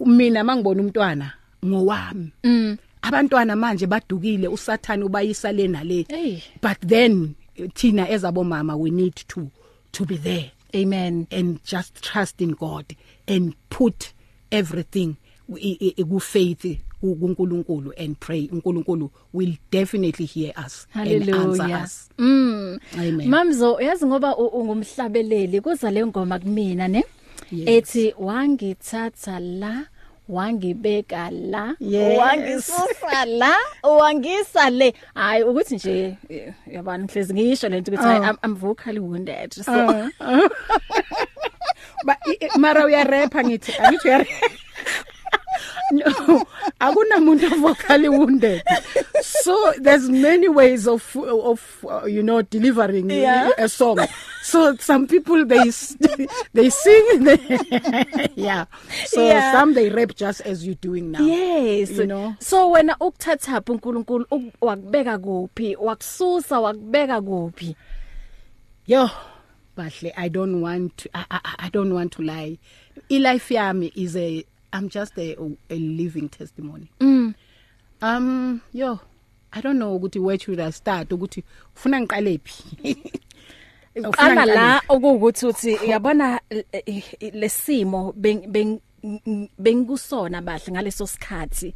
mina 0.05 0.43
mangibona 0.43 0.81
umntwana 0.81 1.33
ngowami. 1.65 2.31
Mm. 2.43 2.77
abantwana 3.01 3.55
manje 3.55 3.87
badukile 3.87 4.47
usathani 4.47 5.03
ubayisa 5.03 5.51
lena 5.51 5.83
le 5.83 6.05
Hey. 6.09 6.41
but 6.61 6.79
then 6.81 7.35
thina 7.73 8.09
ezabomama 8.09 8.75
we 8.77 8.89
need 8.89 9.15
to 9.27 9.51
to 9.91 10.05
be 10.05 10.17
there. 10.17 10.51
Amen. 10.75 11.27
And 11.31 11.59
just 11.63 12.01
trust 12.01 12.41
in 12.41 12.51
God 12.51 12.85
and 13.27 13.53
put 13.69 14.11
everything 14.51 15.15
i- 15.55 15.77
i- 15.97 16.03
ku 16.03 16.19
faith 16.19 16.65
kuNkulunkulu 17.01 17.93
and 17.97 18.19
pray. 18.19 18.49
uNkulunkulu 18.51 19.09
will 19.33 19.53
definitely 19.71 20.25
hear 20.25 20.51
us 20.57 20.87
and 20.95 21.07
answer 21.07 21.31
haleluya 21.33 21.83
us. 21.83 22.09
Mm. 22.17 22.79
Amen. 22.97 23.29
Mamzo 23.29 23.79
yazi 23.81 24.05
ngoba 24.05 24.35
u- 24.37 24.47
ungumhlabeleli 24.47 25.61
kuza 25.61 25.91
le 25.91 26.05
ngoma 26.05 26.39
kumina 26.39 26.87
ne? 26.89 26.97
Yes. 26.97 27.05
Ethi 27.51 28.13
wangithatha 28.17 29.39
la 29.39 29.85
wangibeka 30.29 31.29
la 31.31 31.75
Yes. 31.79 32.17
wangisusa 32.19 33.25
la 33.25 33.55
wangisa 33.83 34.69
le. 34.69 34.93
Hayi 35.15 35.43
ukuthi 35.43 35.75
nje 35.75 36.17
eh, 36.29 36.53
yabani 36.71 37.03
ngihlezi 37.03 37.33
ngisho 37.33 37.69
lento 37.69 37.91
ukuthi 37.91 38.07
Oh. 38.07 38.23
I'm, 38.23 38.37
I'm 38.43 38.55
vocally 38.55 38.99
wounded 38.99 39.53
so. 39.53 39.71
Uh, 40.19 40.49
ba 42.05 42.17
i- 42.27 42.37
i- 42.45 42.57
mara 42.59 42.85
uya 42.85 43.03
rapper 43.03 43.45
ngithi 43.45 43.71
angithi 43.79 44.07
uya 44.07 44.25
No 45.91 46.45
akunamuntu 46.79 47.49
vocally 47.61 48.09
wounded 48.09 48.61
so 49.21 49.73
there's 49.81 50.09
many 50.09 50.47
ways 50.49 50.87
of 50.87 51.03
of 51.15 51.61
uh, 51.85 52.05
you 52.05 52.23
know 52.23 52.41
delivering 52.41 53.09
Yeah. 53.11 53.49
a 53.57 53.69
song 53.69 53.99
so 54.43 54.75
some 54.77 55.07
people 55.07 55.45
they 55.45 55.67
s- 55.67 55.95
they 56.53 56.69
sing 56.69 57.23
they, 57.23 57.39
yeah 58.35 58.65
so 59.07 59.21
Yeah. 59.25 59.51
some 59.51 59.73
they 59.73 59.89
rap 59.89 60.15
just 60.15 60.41
as 60.41 60.65
you're 60.65 60.75
doing 60.81 61.11
now 61.11 61.21
Yes 61.21 61.91
You 61.91 62.07
know? 62.07 62.35
so 62.39 62.69
wena 62.71 62.95
ukuthatha 62.99 63.61
phi 63.61 63.71
uNkulunkulu 63.71 64.25
uk- 64.31 64.53
wakubeka 64.61 65.17
kuphi 65.17 65.75
wakususa 65.75 66.59
wakubeka 66.59 67.21
kuphi 67.21 67.75
Yo, 68.87 69.09
bahle 69.77 70.13
I 70.15 70.29
don't 70.29 70.61
want 70.61 70.97
to, 70.97 71.09
I, 71.13 71.25
I 71.31 71.39
I 71.65 71.69
don't 71.69 71.91
want 71.93 72.11
to 72.13 72.21
lie. 72.21 72.59
iLife 73.09 73.49
yami 73.55 73.91
is 73.95 74.15
a 74.15 74.45
I'm 74.75 74.89
just 74.89 75.17
a 75.17 75.37
a 75.69 75.79
living 75.79 76.27
testimony. 76.27 76.91
Mm. 76.99 77.33
Um 78.01 78.61
yo, 78.73 78.99
I 79.53 79.61
don't 79.61 79.79
know 79.79 79.97
ukuthi 79.97 80.19
where 80.21 80.37
should 80.37 80.59
I 80.59 80.69
start 80.71 81.09
ukuthi 81.09 81.43
ufuna 81.75 82.01
ngiqale 82.01 82.39
phi. 82.43 82.93
Ufuna 83.95 84.11
qala 84.11 84.45
ngiqale 84.45 84.55
la 84.55 84.81
okuwukuthi 84.89 85.45
uthi 85.45 85.77
uyabona 85.77 86.39
lesimo 87.33 88.13
beng 88.17 88.51
beng 88.51 88.79
bengikusona 89.57 90.41
bahle 90.41 90.71
ngaleso 90.71 91.07
sikhathi 91.07 91.73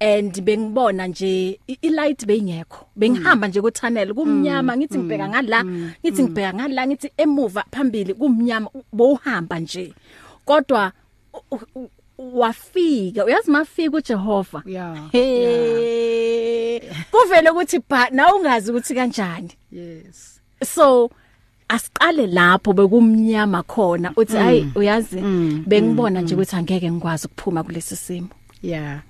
and 0.00 0.32
bengibona 0.44 1.06
nje 1.06 1.60
ilight 1.82 2.26
beyingekho. 2.26 2.86
Bengihamba 2.96 3.48
nje 3.48 3.60
ku 3.60 3.70
tunnel 3.70 4.14
kumnyama 4.14 4.76
ngithi 4.76 4.98
ngibheka 4.98 5.28
ngala 5.28 5.64
ngithi 6.04 6.22
ngibheka 6.22 6.54
ngala 6.54 6.86
ngithi 6.86 7.12
emuva 7.16 7.64
phambili 7.70 8.14
kumnyama 8.14 8.70
bowuhamba 8.92 9.60
nje. 9.60 9.94
Kodwa 10.44 10.92
wafika. 12.18 13.24
Uyazi 13.24 13.50
mafika 13.50 13.96
uJehova? 13.96 14.62
Yeah, 14.66 14.96
kuvele 17.10 17.50
ukuthi 17.50 17.80
ba 17.88 18.08
na 18.10 18.34
ungazi 18.34 18.70
ukuthi 18.70 18.94
kanjani. 18.94 19.50
Yes. 19.72 20.40
so 20.64 21.10
asiqale 21.68 22.26
lapho 22.26 22.72
bekumnyama 22.72 23.62
khona 23.62 24.12
uthi 24.16 24.36
hayi 24.36 24.66
uyazi 24.74 25.16
bengibona 25.66 26.20
nje 26.20 26.34
ukuthi 26.34 26.56
angeke 26.56 26.90
ngikwazi 26.90 27.26
ukuphuma 27.26 27.62
kulesi 27.62 27.96
simo. 27.96 28.28
Yeah. 28.62 29.00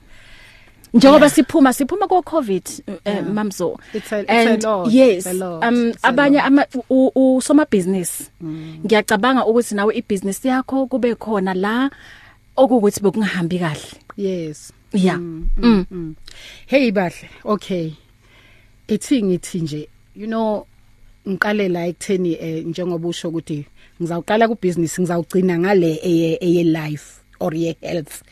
njengoba 0.95 1.31
siphuma 1.31 1.73
siphuma 1.73 2.09
ko 2.09 2.23
covid 2.23 2.69
eh, 3.05 3.25
mamzo. 3.25 3.79
It's 3.95 4.13
a- 4.13 4.21
it's 4.21 4.65
a 4.65 4.69
lot, 4.69 4.91
yes 4.93 5.27
um 5.27 5.93
abanye 6.03 6.41
ama 6.41 6.67
usoma 7.15 7.67
business. 7.71 8.31
Ngiyacabanga 8.85 9.47
ukuthi 9.47 9.75
nawe 9.75 9.95
ibusiness 9.97 10.45
yakho 10.45 10.87
kube 10.87 11.15
khona 11.15 11.55
la 11.55 11.91
okukuthi 12.57 13.01
bekungahambi 13.01 13.59
kahle 13.59 13.89
Yes. 14.17 14.73
yeah 14.93 15.19
mm. 15.19 16.15
Hey 16.67 16.91
bahle. 16.91 17.29
Okay. 17.45 17.93
Ethi 18.89 19.23
ngithi 19.23 19.61
nje 19.61 19.89
you 20.17 20.27
know 20.27 20.67
ngiqale 21.29 21.69
la 21.69 21.87
ekutheni 21.87 22.33
eh, 22.41 22.65
njengoba 22.67 23.09
usho 23.09 23.29
ukuthi 23.29 23.65
ngizawuqala 24.01 24.49
ku 24.49 24.55
business 24.63 24.99
ngizawugcina 25.01 25.59
ngale 25.59 26.01
eye 26.03 26.39
eye 26.41 26.65
life 26.65 27.21
or 27.41 27.55
ye 27.55 27.77
health 27.81 28.23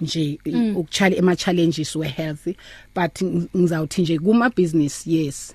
nje 0.00 0.38
ukuchala 0.76 1.16
ema 1.16 1.36
challenges 1.36 1.96
we 1.96 2.08
health 2.08 2.46
but 2.94 3.22
ng- 3.22 3.46
ngizawuthi 3.56 4.02
nje 4.02 4.18
kuma 4.18 4.50
business 4.50 5.06
yes 5.06 5.54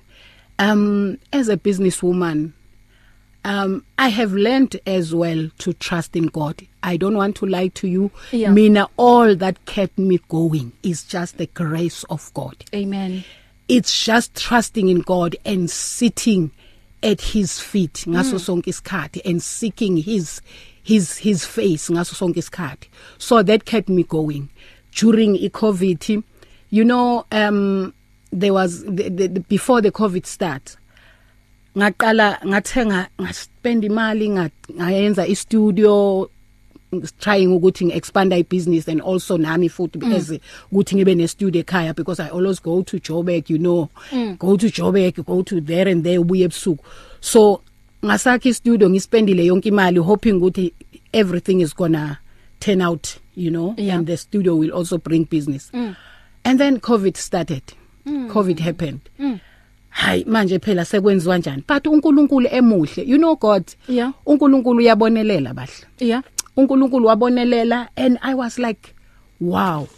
um 0.58 1.16
as 1.32 1.48
a 1.48 1.56
businesswoman 1.56 2.50
um 3.46 3.84
i 3.96 4.08
have 4.08 4.32
learned 4.32 4.78
as 4.86 5.14
well 5.14 5.48
to 5.58 5.72
trust 5.72 6.16
in 6.16 6.26
god. 6.26 6.66
I 6.82 6.96
don't 6.96 7.16
want 7.16 7.34
to 7.36 7.46
lie 7.46 7.68
to 7.68 7.88
you. 7.88 8.10
Yeah. 8.30 8.50
mina 8.52 8.88
all 8.96 9.34
that 9.36 9.64
kept 9.66 9.98
me 9.98 10.20
going 10.28 10.72
is 10.82 11.02
just 11.02 11.38
the 11.38 11.46
grace 11.46 12.04
of 12.04 12.30
god. 12.34 12.64
Amen. 12.74 13.24
It's 13.68 14.04
just 14.04 14.36
trusting 14.36 14.88
in 14.88 15.00
god 15.00 15.34
and 15.44 15.68
sitting 15.68 16.52
at 17.02 17.20
his 17.20 17.58
feet 17.60 18.04
ngaso 18.06 18.38
sonke 18.38 18.66
isikhathi 18.72 19.20
and 19.24 19.42
seeking 19.42 19.96
his 19.96 20.40
his 20.82 21.18
his 21.18 21.44
face 21.44 21.88
ngaso 21.88 22.14
sonke 22.14 22.36
isikhathi. 22.36 22.88
So 23.18 23.42
that 23.42 23.64
kept 23.64 23.88
me 23.88 24.02
going. 24.04 24.48
During 24.92 25.36
i 25.36 25.48
covid 25.48 26.22
you 26.70 26.84
know 26.84 27.26
um 27.32 27.94
there 28.30 28.52
was 28.52 28.84
the, 28.84 29.08
the, 29.08 29.26
the, 29.28 29.40
before 29.40 29.80
the 29.80 29.92
covid 29.92 30.26
start 30.26 30.76
ngaqala 31.78 32.38
ngathenga 32.46 33.08
ngaspend 33.20 33.84
imali 33.84 34.28
nga- 34.30 34.50
ngayenza 34.78 35.26
istudio 35.26 36.28
trying 37.20 37.46
ukuthi 37.52 37.84
ngiexpand 37.86 38.32
ibusiness 38.32 38.88
and 38.88 39.00
also 39.00 39.36
nami 39.36 39.68
futhi 39.68 39.98
as 40.14 40.32
ukuthi 40.72 40.96
ngibe 40.96 41.14
ne 41.16 41.26
studio 41.28 41.60
ekhaya 41.62 41.94
because 41.94 42.20
I 42.20 42.28
always 42.28 42.60
go 42.60 42.82
to 42.82 42.98
Joburg 42.98 43.50
you 43.50 43.58
know 43.58 43.90
mm. 44.10 44.38
go 44.38 44.56
to 44.56 44.66
Joburg 44.66 45.24
go 45.26 45.42
to 45.42 45.60
there 45.60 45.88
and 45.88 46.04
there 46.04 46.18
ubuye 46.18 46.44
ebusuku 46.48 46.84
so 47.20 47.60
ngasakhi 48.04 48.54
studio 48.54 48.88
ngispendile 48.90 49.46
yonke 49.46 49.68
imali 49.68 49.98
hoping 49.98 50.32
ukuthi 50.40 50.72
everything 51.12 51.60
is 51.60 51.74
gonna 51.76 52.18
turn 52.60 52.80
out 52.80 53.18
you 53.34 53.50
know 53.50 53.74
Yeah. 53.76 53.96
and 53.98 54.06
the 54.06 54.16
studio 54.16 54.54
will 54.56 54.72
also 54.72 54.96
bring 54.98 55.24
business 55.24 55.70
mm. 55.74 55.94
and 56.44 56.58
then 56.58 56.78
covid 56.80 57.16
started 57.16 57.62
mm. 58.06 58.30
covid 58.30 58.60
happened 58.60 59.00
mm. 59.18 59.40
Hayi 59.96 60.24
manje 60.24 60.58
phela 60.58 60.84
sekwenziwa 60.84 61.34
kanjani 61.34 61.62
but 61.68 61.86
uNkulunkulu 61.86 62.48
emuhle. 62.50 63.02
You 63.06 63.18
know 63.18 63.36
god? 63.36 63.64
Yeah. 63.88 64.12
uNkulunkulu 64.26 64.78
uyabonelela 64.78 65.54
bahle. 65.54 65.86
Yeah 66.00 66.22
uNkulunkulu 66.56 67.06
wabonelela 67.06 67.88
and 67.96 68.18
I 68.22 68.34
was 68.34 68.58
like 68.58 68.94
wow 69.40 69.88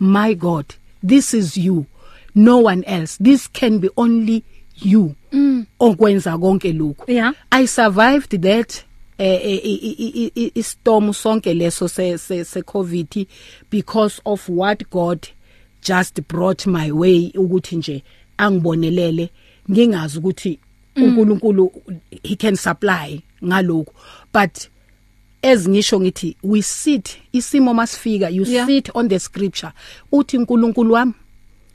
my 0.00 0.34
god 0.34 0.66
this 1.06 1.34
is 1.34 1.56
you. 1.56 1.86
No 2.34 2.58
one 2.64 2.82
else. 2.86 3.18
This 3.24 3.46
can 3.52 3.78
be 3.78 3.88
only 3.96 4.42
you. 4.76 5.14
Mm. 5.32 5.66
okwenza 5.80 6.38
konke 6.38 6.72
lokhu. 6.72 7.04
Yeah. 7.12 7.32
I 7.50 7.66
survived 7.66 8.42
that 8.42 8.84
eh 9.18 9.40
eh, 9.42 9.60
i- 9.64 9.96
i- 9.98 10.32
i- 10.34 10.52
istorm 10.54 11.12
sonke 11.12 11.54
leso 11.54 11.88
se 11.88 12.18
se 12.18 12.44
se 12.44 12.62
covid 12.62 13.26
because 13.70 14.20
of 14.24 14.48
what 14.48 14.82
God 14.90 15.28
just 15.82 16.20
brought 16.28 16.66
my 16.66 16.90
way 16.92 17.32
ukuthi 17.34 17.76
nje 17.76 18.02
angibonelele 18.38 19.30
ngingazi 19.70 20.18
ukuthi 20.18 20.58
uNkulunkulu 20.96 21.72
he 22.22 22.36
can 22.36 22.56
supply 22.56 23.20
ngalokho 23.44 23.92
but 24.34 24.68
ezingisho 25.42 26.00
ngithi 26.00 26.36
we 26.42 26.62
sit 26.62 27.18
isimo 27.32 27.74
masifika 27.74 28.28
you 28.28 28.44
Yeah. 28.46 28.66
sit 28.66 28.90
on 28.94 29.08
the 29.08 29.18
scripture 29.18 29.72
uthi 30.12 30.38
uNkulunkulu 30.38 30.94
wami 30.94 31.12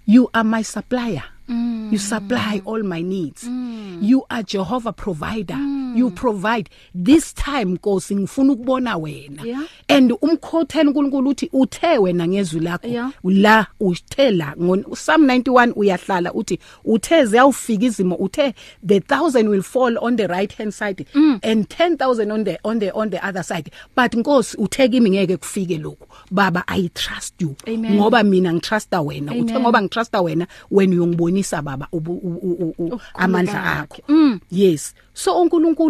you 0.08 0.30
are 0.34 0.50
my 0.50 0.64
supplier 0.64 1.24
mm. 1.48 1.90
you 1.92 2.00
supply 2.00 2.62
all 2.66 2.84
my 2.84 3.02
needs 3.04 3.44
mm. 3.44 4.00
you 4.02 4.26
are 4.30 4.44
Jehovah 4.44 4.94
provider 4.94 5.58
mm. 5.58 5.77
You 5.98 6.12
provide 6.12 6.70
this 7.06 7.34
time 7.34 7.66
Nkosi 7.66 8.16
ngifuna 8.16 8.54
ukubona 8.54 8.98
wena 8.98 9.44
Yeah. 9.46 9.64
and 9.88 10.14
umkhothela 10.22 10.90
uNkulunkulu 10.90 11.30
uthi 11.30 11.50
uthe 11.54 11.98
wena 11.98 12.28
ngezwi 12.28 12.60
lakho 12.60 12.88
Yeah. 12.88 13.12
la 13.24 13.68
uthela 13.80 14.56
ngo 14.62 14.78
Psalm 14.96 15.26
91 15.26 15.72
uyahlala 15.76 16.34
uthi 16.34 16.60
uthe 16.86 17.26
ziyawufika 17.26 17.86
izimo 17.86 18.16
uthe 18.16 18.54
the 18.88 19.00
thousand 19.00 19.48
will 19.50 19.62
fall 19.64 19.98
on 20.02 20.16
the 20.18 20.28
right 20.28 20.58
hand 20.58 20.72
side 20.74 21.06
mm. 21.14 21.40
and 21.44 21.66
10000 21.68 22.32
on 22.32 22.44
the 22.44 22.58
on 22.64 22.80
the 22.80 22.92
on 22.92 23.10
the 23.10 23.20
other 23.28 23.44
side 23.44 23.72
but 23.96 24.12
Nkosi 24.16 24.58
uthe 24.58 24.90
kimi 24.90 25.10
ngeke 25.10 25.38
kufike 25.38 25.78
lokho 25.78 26.08
baba 26.32 26.64
i 26.68 26.90
trust 26.90 27.42
you 27.42 27.56
Amen. 27.68 27.94
ngoba 27.96 28.24
mina 28.24 28.54
ngitrusta 28.54 29.02
wena 29.02 29.32
uthe 29.32 29.52
Amen. 29.52 29.62
ngoba 29.62 29.82
ngitrusta 29.82 30.22
wena 30.22 30.48
when 30.72 30.94
uyongibonisa 30.94 31.62
baba 31.62 31.88
ubu- 31.92 32.12
u- 32.24 32.40
u- 32.42 32.58
u- 32.60 32.74
u- 32.78 32.84
Ubukhulu 32.88 33.02
amandla 33.14 33.54
bakhe. 33.54 34.04
akho 34.08 34.40
yes 34.52 34.94
so 35.14 35.42
uNkulunkulu 35.42 35.87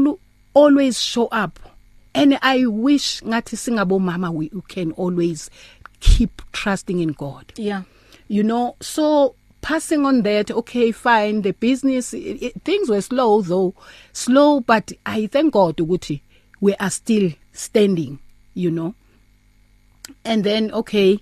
always 0.54 1.02
show 1.02 1.28
up. 1.28 1.60
And 2.14 2.38
i 2.42 2.66
wish 2.66 3.22
ngathi 3.22 3.56
singabomama 3.58 4.34
we 4.34 4.50
you 4.52 4.64
can 4.68 4.92
always 4.94 5.50
keep 6.00 6.42
trusting 6.52 7.00
in 7.00 7.10
god. 7.14 7.54
Yeah. 7.58 7.84
You 8.28 8.44
know 8.44 8.76
so 8.82 9.36
passing 9.62 10.06
on 10.06 10.22
that 10.24 10.50
okay 10.52 10.92
fine 10.92 11.42
the 11.44 11.52
business 11.52 12.14
it, 12.14 12.42
it, 12.42 12.62
things 12.64 12.90
were 12.90 13.02
slow 13.02 13.42
though 13.42 13.74
slow 14.14 14.60
but 14.62 14.92
i 15.06 15.28
thank 15.28 15.54
god 15.54 15.76
ukuthi 15.78 16.22
we 16.62 16.74
are 16.76 16.90
still 16.90 17.32
standing 17.54 18.20
you 18.54 18.72
know. 18.72 18.96
And 20.26 20.44
then 20.44 20.72
okay 20.72 21.20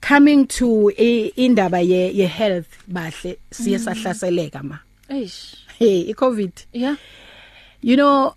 coming 0.00 0.46
to 0.48 0.92
i- 0.98 1.32
indaba 1.36 1.80
ye, 1.80 2.10
ye 2.10 2.26
health 2.26 2.68
bahle 2.90 3.38
siye 3.50 3.78
sahlaseleka 3.78 4.62
ma. 4.62 4.78
Eish. 5.08 5.56
Hey 5.78 6.10
i 6.10 6.12
covid 6.12 6.52
yeah. 6.72 6.96
You 7.80 7.96
know 7.96 8.34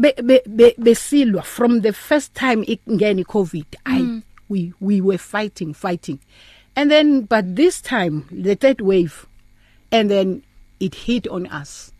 be 0.00 0.12
be 0.24 0.40
be- 0.46 0.74
besilwa 0.78 1.44
from 1.44 1.80
the 1.80 1.92
first 1.92 2.34
time 2.34 2.64
ingene 2.64 3.24
covid 3.24 3.66
i 3.86 4.22
we 4.48 4.72
we 4.80 5.00
were 5.00 5.18
fighting 5.18 5.74
fighting. 5.74 6.18
And 6.74 6.90
then 6.90 7.22
but 7.22 7.56
this 7.56 7.80
time 7.80 8.26
the 8.30 8.54
third 8.54 8.80
wave 8.80 9.26
and 9.92 10.10
then 10.10 10.42
it 10.80 10.94
hit 10.94 11.28
on 11.28 11.46
us. 11.46 11.92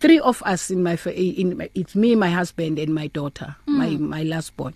Three 0.00 0.18
of 0.18 0.42
us 0.44 0.70
in 0.70 0.82
my 0.82 0.96
in 1.14 1.58
my, 1.58 1.70
it's 1.74 1.94
me 1.94 2.14
my 2.14 2.30
husband 2.30 2.78
and 2.78 2.94
my 2.94 3.08
daughter 3.08 3.56
mm. 3.66 3.76
my 3.76 3.88
my 3.90 4.22
last 4.22 4.56
born. 4.56 4.74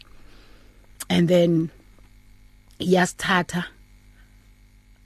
And 1.08 1.28
then 1.28 1.70
yasithatha 2.80 3.66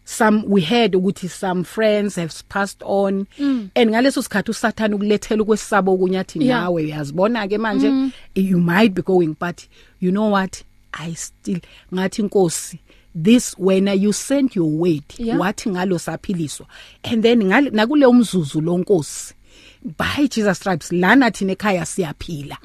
some 0.08 0.42
we 0.48 0.62
heard 0.62 0.94
ukuthi 0.94 1.28
some 1.28 1.64
friends 1.64 2.16
have 2.16 2.32
passed 2.48 2.82
on 2.82 3.26
mm. 3.38 3.68
and 3.74 3.90
ngaleso 3.90 4.22
sikhathi 4.22 4.50
usathana 4.50 4.96
ukulethela 4.96 5.42
ukwesabo 5.42 5.96
kunyathi 5.96 6.38
Yeah. 6.44 6.60
nawe 6.62 6.82
uyazibona 6.82 7.48
ke 7.48 7.58
manje 7.58 7.88
mm. 7.90 8.10
you 8.34 8.58
might 8.58 8.92
be 8.94 9.02
going 9.02 9.36
but 9.40 9.60
you 10.00 10.10
know 10.10 10.32
what 10.32 10.64
i 10.92 11.14
still 11.14 11.60
ngathi 11.94 12.22
inkosi 12.22 12.78
this 13.22 13.54
when 13.58 13.88
you 13.88 14.12
sent 14.12 14.56
your 14.56 14.70
word 14.80 15.04
Yeah. 15.18 15.38
wathi 15.40 15.70
ngalo 15.70 15.98
saphiliswa 15.98 16.66
and 17.02 17.22
then 17.22 17.44
ngale 17.44 17.70
nakule 17.70 18.06
umzuzu 18.06 18.60
lonkosi 18.60 19.34
by 19.82 20.26
Jesus 20.28 20.58
stripes 20.58 20.92
lana 20.92 21.30
thina 21.30 21.52
ekhaya 21.52 21.86
siyaphila. 21.86 22.56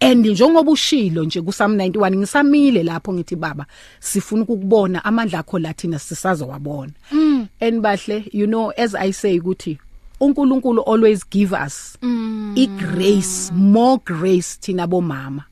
And 0.00 0.26
njengoba 0.26 0.70
ushilo 0.70 1.24
nje 1.24 1.42
ku 1.42 1.52
Psalm 1.52 1.76
91 1.76 2.16
ngisamile 2.16 2.82
lapho 2.82 3.12
ngithi 3.12 3.36
baba 3.36 3.66
sifuna 4.00 4.42
ukukubona 4.42 5.04
amandla 5.04 5.38
akho 5.38 5.58
la 5.58 5.72
thina 5.72 5.98
sisazowabona. 5.98 6.92
And 7.60 7.82
bahle 7.82 8.28
you 8.32 8.46
know 8.46 8.70
as 8.70 8.94
i 8.94 9.12
say 9.12 9.38
ukuthi 9.38 9.78
uNkulunkulu 10.20 10.82
always 10.86 11.24
give 11.30 11.52
us 11.52 11.98
i 12.02 12.66
grace 12.78 13.50
more 13.52 13.98
grace 14.04 14.58
thina 14.60 14.86
bomama. 14.86 15.44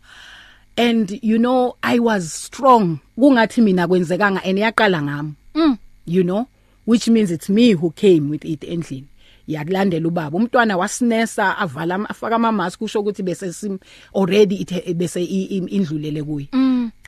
And 0.77 1.19
you 1.23 1.39
know 1.39 1.77
i 1.83 1.99
was 1.99 2.33
strong. 2.33 2.99
Kungathi 3.19 3.63
mina 3.63 3.87
kwenzekanga 3.89 4.41
and 4.45 4.59
yaqala 4.59 5.03
ngami. 5.03 5.79
You 6.07 6.25
know 6.25 6.49
which 6.85 7.09
means 7.09 7.31
it's 7.31 7.49
me 7.49 7.73
who 7.73 7.91
came 7.93 8.29
with 8.29 8.45
it 8.45 8.61
endlini. 8.61 9.05
Yakulandela 9.47 10.09
ubaba 10.09 10.37
umntwana 10.39 10.77
wasinesa 10.77 11.59
avala 11.59 11.95
ama- 11.95 12.11
afaka 12.11 12.37
ama 12.37 12.53
mask 12.53 12.79
kusho 12.79 13.01
ukuthi 13.01 13.23
bese 13.23 13.53
sim 13.53 13.79
already 14.15 14.55
it 14.57 14.95
bese 14.97 15.23
i- 15.23 15.49
i- 15.57 15.69
indlulele 15.77 16.23
kuyi 16.23 16.49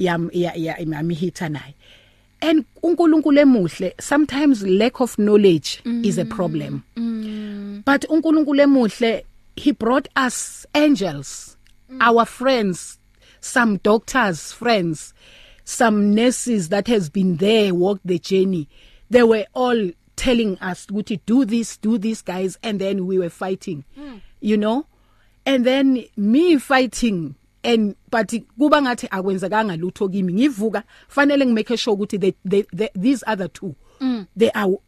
yam 0.01 0.31
ya 0.33 0.53
ya 0.55 0.79
imami 0.79 1.15
hitha 1.15 1.49
naye 1.49 1.75
and 2.41 2.65
uNkulunkulu 2.83 3.39
emuhle 3.41 3.95
sometimes 4.01 4.63
lack 4.63 5.01
of 5.01 5.17
knowledge 5.17 5.81
mm. 5.85 6.05
is 6.05 6.19
a 6.19 6.25
problem 6.25 6.81
mm. 6.97 7.83
but 7.87 8.05
uNkulunkulu 8.11 8.61
emuhle 8.61 9.25
he 9.57 9.73
brought 9.73 10.09
us 10.27 10.67
angels 10.75 11.57
mm. 11.91 11.99
our 12.09 12.27
friends 12.27 12.99
some 13.41 13.79
doctors 13.85 14.53
friends 14.55 15.15
some 15.65 16.15
nurses 16.15 16.69
that 16.69 16.89
has 16.89 17.11
been 17.13 17.37
there 17.39 17.73
walked 17.73 18.07
the 18.07 18.19
journey 18.19 18.69
they 19.11 19.23
were 19.23 19.47
all 19.55 19.91
telling 20.17 20.59
us 20.71 20.87
ukuthi 20.87 21.21
do 21.27 21.45
this 21.45 21.81
do 21.81 21.99
this 21.99 22.23
guys 22.23 22.59
and 22.63 22.81
then 22.81 23.07
we 23.07 23.19
were 23.19 23.31
fighting 23.31 23.85
mm. 23.99 24.21
you 24.41 24.57
know 24.57 24.87
and 25.45 25.65
then 25.65 26.05
me 26.17 26.59
fighting 26.59 27.35
and 27.63 27.97
but 28.11 28.31
kuba 28.59 28.83
ngathi 28.83 29.09
akwenzekanga 29.11 29.77
lutho 29.77 30.09
kimi 30.09 30.33
ngivuka 30.33 30.83
fanele 31.09 31.47
ngimake 31.47 31.77
sure 31.77 31.95
ukuthi 31.95 32.19
they, 32.19 32.33
they, 32.45 32.63
they 32.73 32.89
these 32.95 33.25
other 33.27 33.49
two 33.49 33.75
mm. 34.01 34.27
they 34.37 34.51
are 34.51 34.79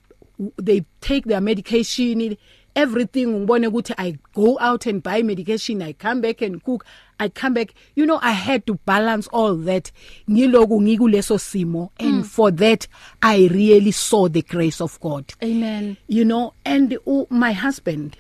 they 0.56 0.84
take 1.00 1.28
their 1.28 1.40
medication 1.40 2.36
everything 2.74 3.26
ngibone 3.26 3.66
ukuthi 3.66 3.94
i 3.96 4.18
go 4.34 4.58
out 4.60 4.86
and 4.86 5.02
buy 5.02 5.22
medication 5.22 5.82
i 5.82 5.92
come 5.92 6.20
back 6.20 6.42
and 6.42 6.62
cook 6.62 6.84
i 7.18 7.28
come 7.28 7.54
back 7.54 7.74
you 7.94 8.06
know 8.06 8.18
i 8.22 8.32
had 8.32 8.66
to 8.66 8.74
balance 8.86 9.28
all 9.28 9.54
that. 9.54 9.90
Ngiloku 10.30 10.80
ngikuleso 10.80 11.38
simo 11.38 11.90
and 11.98 12.22
mm. 12.22 12.24
for 12.24 12.50
that 12.50 12.86
i 13.22 13.46
really 13.48 13.92
saw 13.92 14.28
the 14.28 14.42
grace 14.42 14.80
of 14.80 14.98
god. 15.00 15.24
Amen. 15.42 15.96
You 16.06 16.24
know 16.24 16.54
and 16.64 16.98
uh, 17.06 17.24
my 17.30 17.52
husband 17.52 18.16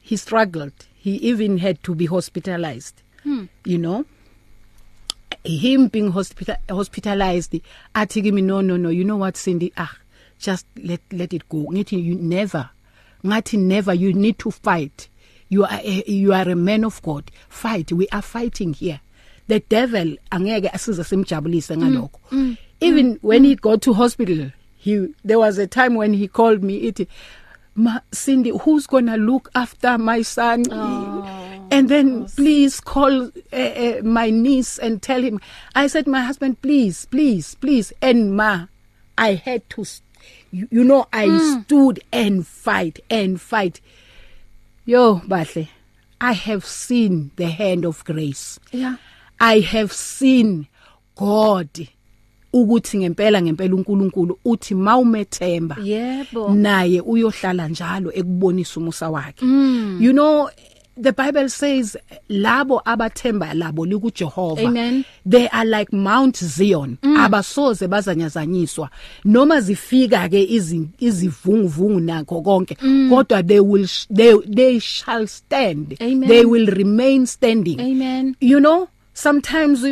he 0.00 0.16
struggled. 0.16 0.72
He 0.96 1.16
even 1.16 1.58
had 1.58 1.82
to 1.82 1.94
be 1.94 2.06
hospitalized. 2.06 3.02
Hmm. 3.22 3.44
you 3.64 3.78
know 3.78 4.04
him 5.44 5.88
being 5.88 6.10
hospital 6.10 6.56
hospitalized 6.68 7.54
athi 7.94 8.20
kimi 8.22 8.42
no 8.42 8.60
no 8.60 8.76
no 8.76 8.90
you 8.90 9.02
know 9.04 9.16
what 9.16 9.36
Cindy? 9.36 9.72
Ah 9.78 9.96
just 10.38 10.66
let 10.76 11.00
let 11.12 11.32
it 11.32 11.48
go. 11.48 11.66
Ngithi 11.70 12.02
you 12.02 12.14
never 12.16 12.70
ngathi 13.24 13.58
never 13.58 13.94
you 13.94 14.12
need 14.12 14.38
to 14.38 14.50
fight. 14.50 15.08
You 15.54 15.64
are 15.64 15.80
a, 15.82 16.04
you 16.06 16.32
are 16.32 16.48
a 16.48 16.56
man 16.56 16.84
of 16.84 17.00
god. 17.02 17.30
Fight. 17.48 17.92
We 17.92 18.08
are 18.08 18.22
fighting 18.22 18.72
here. 18.74 19.00
The 19.46 19.60
devil 19.60 20.16
angeke 20.32 20.70
asize 20.72 21.04
simjabulise 21.10 21.76
ngalokho. 21.76 22.18
mm, 22.30 22.38
mm, 22.38 22.58
even 22.80 23.14
mm, 23.14 23.18
when 23.22 23.42
mm. 23.42 23.46
he 23.46 23.54
got 23.56 23.82
to 23.82 23.92
hospital 23.92 24.50
he 24.84 25.08
there 25.24 25.38
was 25.38 25.58
a 25.58 25.66
time 25.66 25.94
when 25.94 26.12
he 26.12 26.28
called 26.28 26.62
me 26.62 26.76
it 26.88 27.08
ma 27.74 27.98
Cindy 28.12 28.50
who's 28.50 28.86
going 28.86 29.06
to 29.06 29.16
look 29.16 29.50
after 29.54 29.96
my 29.98 30.22
son? 30.22 30.64
Oh. 30.70 31.68
and 31.70 31.88
then 31.88 32.26
please 32.36 32.80
call 32.80 33.30
uh, 33.52 33.56
uh, 33.56 34.00
my 34.04 34.30
niece 34.30 34.78
and 34.78 35.02
tell 35.02 35.22
him. 35.22 35.40
I 35.74 35.86
said 35.88 36.06
my 36.06 36.20
husband 36.20 36.60
please 36.62 37.06
please 37.06 37.54
please. 37.56 37.92
And 38.02 38.36
ma 38.36 38.66
I 39.16 39.34
had 39.34 39.68
to 39.70 39.84
you, 40.50 40.68
you 40.70 40.84
know 40.84 41.06
I 41.12 41.26
mm. 41.26 41.64
stood 41.64 42.00
and 42.12 42.46
fight 42.46 43.00
and 43.10 43.40
fight. 43.40 43.80
Yo 44.86 45.20
bahle 45.28 45.68
I 46.20 46.32
have 46.32 46.64
seen 46.64 47.32
the 47.36 47.46
hand 47.46 47.84
of 47.84 48.02
grace. 48.04 48.58
Yeah. 48.72 48.96
I 49.40 49.60
have 49.60 49.92
seen 49.92 50.66
God 51.16 51.88
ukuthi 52.52 52.98
ngempela 52.98 53.42
ngempela 53.42 53.74
uNkulunkulu 53.74 54.38
uthi 54.44 54.74
mawumethemba 54.74 55.76
yebo. 55.82 56.54
naye 56.54 57.00
uyohlala 57.00 57.68
njalo 57.68 58.12
ekubonisa 58.12 58.80
umusa 58.80 59.10
wakhe. 59.10 59.44
Mm. 59.44 59.98
you 60.00 60.12
know 60.12 60.50
the 61.02 61.12
bible 61.12 61.48
says 61.48 61.96
labo 62.28 62.80
abathemba 62.84 63.54
labo 63.54 63.86
likuJehova 63.86 64.62
Amen. 64.68 65.04
they 65.30 65.48
are 65.48 65.64
like 65.78 65.92
mount 65.96 66.36
zion 66.44 66.96
mm. 67.02 67.16
abasoze 67.16 67.88
bazanyazanyiswa 67.88 68.90
noma 69.24 69.60
zifika 69.60 70.28
ke 70.28 70.44
izi- 70.44 70.86
izivunguvungu 70.98 72.00
nakho 72.00 72.40
konke 72.42 72.76
Mm. 72.82 73.10
kodwa 73.10 73.42
they 73.42 73.60
will 73.60 73.88
they 74.16 74.34
they 74.54 74.80
shall 74.80 75.26
stand 75.26 75.96
Amen. 76.00 76.28
they 76.28 76.44
will 76.44 76.66
remain 76.66 77.26
standing 77.26 77.80
amen 77.80 78.36
you 78.40 78.58
know 78.58 78.88
sometimes 79.14 79.86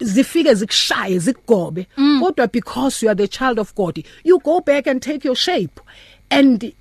zifike 0.00 0.54
zikushaye 0.54 1.18
zikugobe 1.18 1.86
kodwa 2.20 2.46
because 2.52 3.02
you 3.06 3.10
are 3.10 3.16
the 3.26 3.28
child 3.28 3.58
of 3.58 3.74
God 3.74 4.04
you 4.24 4.38
go 4.38 4.60
back 4.60 4.86
and 4.86 5.00
take 5.02 5.24
your 5.28 5.36
shape 5.36 5.80
and 6.30 6.72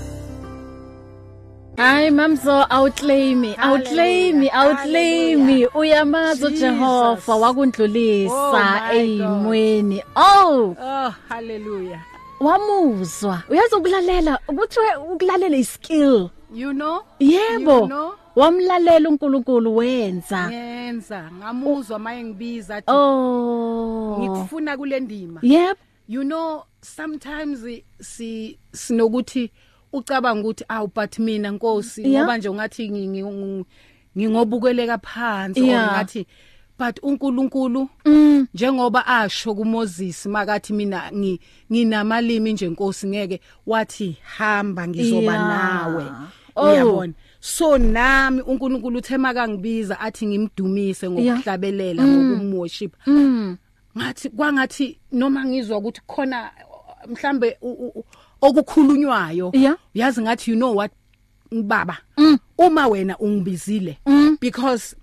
Hayi 1.76 2.10
mamzo 2.10 2.66
outclaim 2.70 3.44
outclaim 4.52 5.66
uyamaza 5.74 6.46
uJehova 6.46 7.34
Oh 7.34 7.40
wakundlulisa 7.40 8.82
eyimweni 8.92 10.02
oh 10.16 10.76
oh 10.82 11.12
hallelujah 11.28 12.00
wamuzwa. 12.40 13.42
Uyazi 13.48 13.74
ukulalela 13.74 14.38
ukuthi 14.48 14.80
ukulalela 15.12 15.56
iskill 15.56 16.28
you 16.54 16.72
know? 16.72 17.02
Yebo. 17.18 17.78
You 17.80 17.86
know? 17.86 18.14
Wamlalela 18.36 19.08
uNkulunkulu 19.08 19.76
wenza. 19.76 20.50
Yenza. 20.52 21.30
Ngamuzwa 21.38 21.98
maye 21.98 22.24
ngibiza 22.24 22.76
athi 22.76 22.90
oh. 22.90 24.16
ngikufuna 24.20 24.76
kule 24.76 25.00
ndima. 25.00 25.40
Yep. 25.42 25.78
You 26.08 26.22
know 26.22 26.62
sometimes 26.82 27.64
si 28.00 28.58
sinokuthi 28.72 29.50
ucabanga 29.92 30.40
ukuthi 30.40 30.64
aw 30.68 30.86
but 30.86 31.18
mina 31.18 31.50
Nkosi 31.50 32.02
Yeah. 32.02 32.22
ngoba 32.22 32.38
nje 32.38 32.50
ngathi 32.50 32.88
ngi- 32.90 33.08
ngi- 33.08 33.64
ngingobukeleka 34.18 34.98
phansi 34.98 35.60
Yeah. 35.66 35.88
or 35.88 35.92
ngathi 35.94 36.26
but 36.80 36.98
uNkulunkulu 37.02 37.88
Mm. 38.04 38.46
njengoba 38.54 39.06
asho 39.06 39.54
kuMoses 39.54 40.26
makathi 40.26 40.72
mina 40.72 41.10
ngi- 41.12 41.40
nginamalimi 41.72 42.52
nje 42.52 42.68
Nkosi 42.68 43.06
ngeke 43.06 43.40
wathi 43.66 44.16
hamba 44.36 44.88
ngizoba 44.88 45.32
nawe 45.38 46.04
Oh. 46.56 46.72
uyabona 46.72 47.12
so 47.40 47.78
nami 47.78 48.40
uNkulunkulu 48.42 48.98
uthema 48.98 49.34
kangibiza 49.34 50.00
athi 50.00 50.26
ngimdumise 50.26 51.10
ngokuhlabelela 51.10 52.02
ngokumworship 52.06 52.92
mm 53.06 53.56
ngathi 53.98 54.30
kwangathi 54.30 54.98
noma 55.12 55.44
ngizwa 55.44 55.78
ukuthi 55.78 56.00
khona 56.06 56.50
mhlambe 57.08 57.56
okukhulunywayo 58.40 59.50
Yeah. 59.54 59.76
yazi 59.94 60.22
ngathi 60.22 60.50
you 60.50 60.56
know 60.56 60.76
what 60.76 60.92
baba 61.62 61.98
Mm. 62.16 62.38
uma 62.58 62.86
wena 62.88 63.18
ungibizile 63.18 63.98
Mm. 64.06 64.36
because 64.40 64.96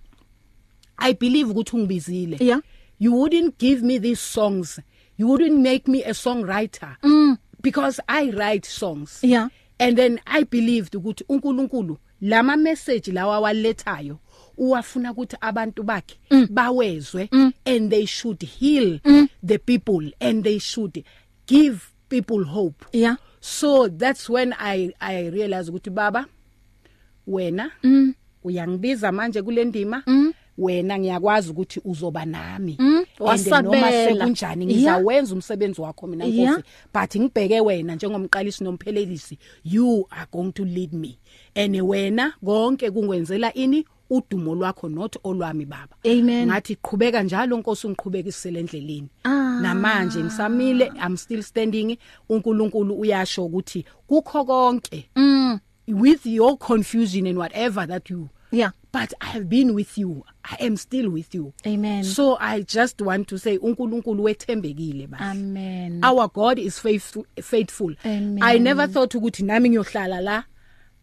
i 0.98 1.14
believe 1.14 1.52
ukuthi 1.52 1.76
ungibizile. 1.76 2.38
Yeah. 2.40 2.62
you 3.00 3.14
wouldn't 3.14 3.58
give 3.60 3.84
me 3.84 4.00
these 4.00 4.20
songs. 4.22 4.80
You 5.18 5.28
wouldn't 5.28 5.60
make 5.60 5.88
me 5.88 6.04
a 6.04 6.14
songwriter. 6.14 6.98
Mm. 7.04 7.38
because 7.62 8.00
i 8.08 8.30
write 8.32 8.66
songs. 8.66 9.20
Yeah. 9.24 9.50
and 9.80 9.98
then 9.98 10.20
i 10.26 10.44
believed 10.44 10.96
ukuthi 10.96 11.24
uNkulunkulu 11.30 11.98
lama 12.22 12.58
message 12.58 13.12
lawa 13.12 13.40
walethayo 13.40 14.20
uwafuna 14.58 15.12
ukuthi 15.12 15.38
abantu 15.42 15.84
bakhe 15.84 16.18
bawezwe 16.50 17.30
and 17.66 17.92
they 17.92 18.06
should 18.06 18.44
heal 18.60 19.00
the 19.46 19.58
people 19.58 20.12
and 20.20 20.44
they 20.44 20.60
should 20.60 21.04
give 21.48 21.80
people 22.10 22.44
hope. 22.44 22.86
Yeah. 22.92 23.18
so 23.40 23.90
that's 23.90 24.30
when 24.30 24.54
i 24.60 24.94
i 25.00 25.30
realized 25.30 25.70
ukuthi 25.70 25.90
baba 25.90 26.26
wena 27.28 27.72
uyangibiza 28.44 29.12
manje 29.12 29.42
kule 29.42 29.66
ndima. 29.66 30.04
Wena 30.58 31.00
ngiyakwazi 31.00 31.52
ukuthi 31.52 31.82
uzoba 31.86 32.26
nami 32.26 32.78
noma 32.80 33.06
wasabela. 33.20 33.92
sekunjani 33.92 34.66
Yeah. 34.66 34.78
ngizawenza 34.78 35.36
umsebenzi 35.36 35.82
wakho 35.82 36.08
mina 36.08 36.26
Yeah. 36.26 36.52
Nkosi 36.54 36.64
but 36.94 37.16
ngibheke 37.22 37.62
wena 37.62 37.96
njengomqalisi 37.96 38.64
nomphelelisi 38.64 39.38
you 39.64 40.08
are 40.10 40.28
going 40.32 40.52
to 40.52 40.66
lead 40.66 40.94
me 40.94 41.18
and 41.56 41.76
wena 41.82 42.34
konke 42.46 42.92
kungwenzela 42.92 43.54
ini 43.54 43.86
udumo 44.10 44.56
lwakho 44.56 44.90
not 44.90 45.16
olwami 45.24 45.66
baba 45.66 45.96
Amen. 46.06 46.48
ngathi 46.48 46.76
qhubeka 46.76 47.24
njalo 47.24 47.58
Nkosi 47.58 47.88
ungiqhubekisele 47.88 48.60
endleleni 48.60 49.10
Ah. 49.24 49.60
namanje 49.62 50.20
ngisamile 50.24 50.92
i'm 51.08 51.18
still 51.18 51.42
standing 51.44 51.98
uNkulunkulu 52.30 53.00
uyasho 53.00 53.46
ukuthi 53.46 53.86
kukho 54.08 54.46
konke 54.46 55.10
Mm. 55.16 55.60
with 55.88 56.26
your 56.26 56.58
confusion 56.58 57.28
and 57.28 57.38
whatever 57.38 57.88
that 57.88 58.10
you 58.10 58.28
Yeah. 58.52 58.72
but 58.94 59.14
i 59.22 59.26
have 59.26 59.46
been 59.50 59.74
with 59.76 59.98
you 59.98 60.24
i 60.44 60.56
am 60.66 60.78
still 60.78 61.10
with 61.10 61.36
you 61.36 61.54
Amen. 61.66 62.04
so 62.04 62.38
i 62.40 62.62
just 62.62 63.02
want 63.02 63.28
to 63.28 63.38
say 63.38 63.58
uNkulunkulu 63.58 64.24
wethembekile 64.24 65.08
baba 65.08 65.26
Amen. 65.26 66.04
our 66.04 66.30
god 66.34 66.60
is 66.60 66.80
faithful 66.82 67.26
faithful 67.42 67.96
Amen. 68.06 68.40
i 68.42 68.60
never 68.60 68.88
thought 68.92 69.16
ukuthi 69.16 69.44
nami 69.44 69.70
ngiyohlala 69.70 70.22
la 70.22 70.44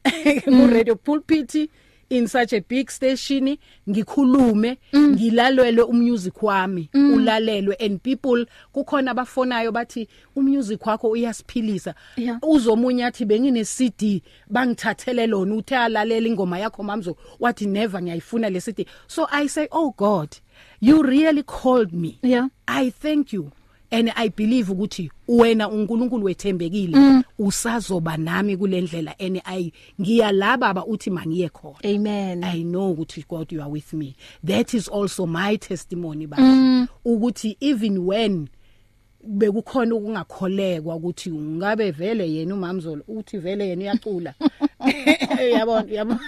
ku 0.44 0.66
radio 0.66 0.94
pulpit 0.96 1.70
in 2.10 2.26
such 2.28 2.52
a 2.52 2.60
big 2.60 2.90
station 2.90 3.56
ngikhulume 3.88 4.78
ngilalelwe 4.94 5.82
umusic 5.82 6.42
wami 6.42 6.90
ulalelwe. 6.94 7.76
And 7.80 8.02
people 8.02 8.46
kukhona 8.72 9.10
abafonayo 9.10 9.72
bathi 9.72 10.08
umusic 10.36 10.86
wakho 10.86 11.08
uyasiphilisa. 11.10 11.94
Yeah. 12.16 12.38
uzomunye 12.42 13.04
athi 13.04 13.24
bengine 13.24 13.64
CD 13.64 14.22
bangithathele 14.50 15.26
lona 15.26 15.54
uthe 15.54 15.76
alalela 15.76 16.28
ingoma 16.28 16.58
yakho 16.58 16.82
mamzo. 16.82 17.16
Wathi 17.40 17.66
never 17.66 18.02
ngiyayifuna 18.02 18.50
le 18.50 18.60
CD 18.60 18.86
so 19.06 19.26
i 19.30 19.46
say 19.48 19.68
oh 19.70 19.94
god 19.96 20.36
you 20.80 21.02
really 21.02 21.42
called 21.42 21.92
me. 21.92 22.18
Yeah. 22.22 22.48
i 22.66 22.90
thank 22.90 23.32
you. 23.32 23.50
And 23.94 24.12
i 24.16 24.28
believe 24.28 24.72
ukuthi 24.72 25.10
wena 25.28 25.68
uNkulunkulu 25.68 26.24
wethembekile. 26.24 26.96
Mm. 26.96 27.22
usazoba 27.38 28.16
nami 28.16 28.56
kulendlela 28.56 29.14
and 29.18 29.40
i 29.44 29.72
ngiyalaba 30.00 30.74
baba 30.74 30.86
uthi 30.86 31.10
mangiye 31.10 31.48
khona. 31.48 31.78
Amen. 31.84 32.44
I 32.44 32.62
know 32.62 32.94
ukuthi 32.94 33.24
God 33.28 33.52
you 33.52 33.60
are 33.60 33.70
with 33.70 33.92
me. 33.92 34.16
That 34.42 34.74
is 34.74 34.88
also 34.88 35.26
my 35.26 35.56
testimony 35.56 36.26
bathi 36.26 36.42
mm. 36.42 36.88
ukuthi 37.04 37.56
even 37.60 38.06
when 38.06 38.48
bekukhona 39.26 39.94
ukungakholekwa 39.94 40.96
ukuthi 40.96 41.30
ngabe 41.30 41.90
vele 41.90 42.32
yena 42.32 42.54
umamzolo 42.54 43.02
uthi 43.08 43.38
vele 43.38 43.68
yena 43.68 43.82
uyacula 43.82 44.34
yabona 45.58 45.92
yabona 45.92 46.20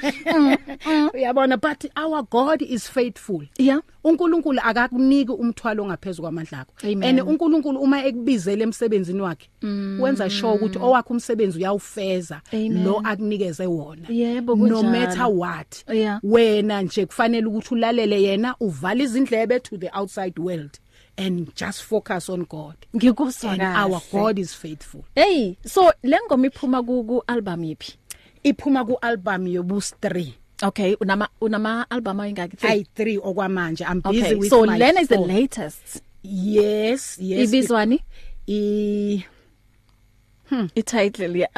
uyabona 1.14 1.56
but 1.56 1.84
our 1.96 2.22
God 2.22 2.62
is 2.62 2.88
faithful 2.90 3.42
Yeah. 3.58 3.80
uNkulunkulu 4.04 4.60
akakuniki 4.64 5.32
umthwalo 5.32 5.82
ongaphezulu 5.82 6.22
kwamandla 6.22 6.60
akho 6.60 6.72
Amen. 6.84 7.02
and 7.02 7.20
uNkulunkulu 7.20 7.80
uma 7.80 8.04
ekubizela 8.04 8.62
emsebenzini 8.62 9.20
wakhe 9.20 9.48
wenza 10.00 10.30
sure 10.30 10.52
ukuthi 10.54 10.78
owakho 10.78 11.14
umsebenzi 11.14 11.58
uyawufeza 11.58 12.40
Amen. 12.52 12.84
lo 12.84 13.00
akunikeze 13.04 13.66
wona 13.66 14.08
Yebo, 14.08 14.54
no 14.56 14.76
kunjalo. 14.76 14.90
matter 14.90 15.26
what 15.26 15.84
Yeah. 15.94 16.20
wena 16.22 16.82
nje 16.82 17.06
kufanele 17.06 17.46
ukuthi 17.46 17.74
ulalele 17.74 18.22
yena 18.22 18.54
uvale 18.60 19.04
izindlebe 19.04 19.60
to 19.60 19.76
the 19.76 19.90
outside 19.94 20.40
world 20.40 20.78
and 21.18 21.54
just 21.54 21.82
focus 21.82 22.28
on 22.28 22.44
God. 22.44 22.76
Ngikuzwa 22.94 23.52
and 23.52 23.60
kahle. 23.60 23.94
Our 23.94 24.00
God 24.12 24.38
is 24.38 24.54
faithful. 24.54 25.04
Hey 25.14 25.56
so 25.64 25.92
lengoma 26.04 26.48
iphuma 26.50 26.84
ku 26.86 27.04
ku 27.04 27.22
album 27.28 27.62
yipi 27.64 27.96
iphuma 28.44 28.86
ku 28.86 28.96
album 29.02 29.46
yobus 29.46 29.94
3 30.00 30.32
okay 30.62 30.94
unama 31.00 31.28
unama 31.40 31.86
album 31.90 32.20
ayingaki? 32.20 32.56
I 32.62 32.84
3 32.96 33.18
okwamanje. 33.18 33.84
I'm 33.88 34.00
busy 34.00 34.22
okay 34.22 34.34
with 34.34 34.50
so 34.50 34.64
my 34.64 34.78
lena 34.78 35.00
is 35.00 35.08
the 35.08 35.16
four. 35.16 35.26
latest. 35.26 36.02
Yes 36.22 37.18
yes. 37.18 37.50
Ibizwani? 37.50 37.98
I 38.48 39.24
i-title 40.76 41.36
ya 41.36 41.48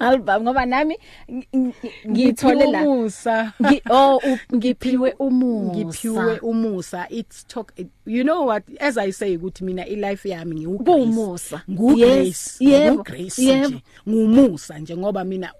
album 0.00 0.42
ngoba 0.42 0.66
nami 0.66 0.96
ng- 1.28 1.46
ng- 1.52 1.74
ngithole 2.08 2.66
la. 2.72 2.82
Umusa. 2.82 3.52
Ngi- 3.62 3.82
oh 3.90 4.16
u- 4.24 4.38
ngiphiwe 4.56 5.14
umusa. 5.18 5.74
ngiphiwe 5.76 6.38
umusa. 6.38 7.06
It's 7.10 7.44
talk 7.46 7.72
you 8.06 8.22
know 8.24 8.46
what? 8.46 8.62
As 8.80 8.96
i 8.98 9.10
say 9.12 9.36
ukuthi 9.36 9.64
mina 9.64 9.86
ilife 9.86 10.28
yami 10.28 10.54
ngiwu 10.56 10.78
Kuwumusa. 10.78 11.62
ngu 11.70 11.96
Yes, 11.98 12.58
grace 12.58 12.64
yebo, 12.64 12.94
ngu 12.94 13.02
grace 13.02 13.42
yebo. 13.42 13.68
nje 13.68 13.82
ngumusa 14.08 14.78
nje 14.78 14.96
ngoba 14.96 15.24
mina 15.24 15.52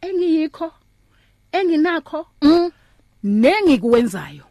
engiyikho 0.00 0.72
enginakho 1.52 2.26
Mm. 2.42 2.70
nengikwenzayo. 3.22 4.42
It's 4.42 4.47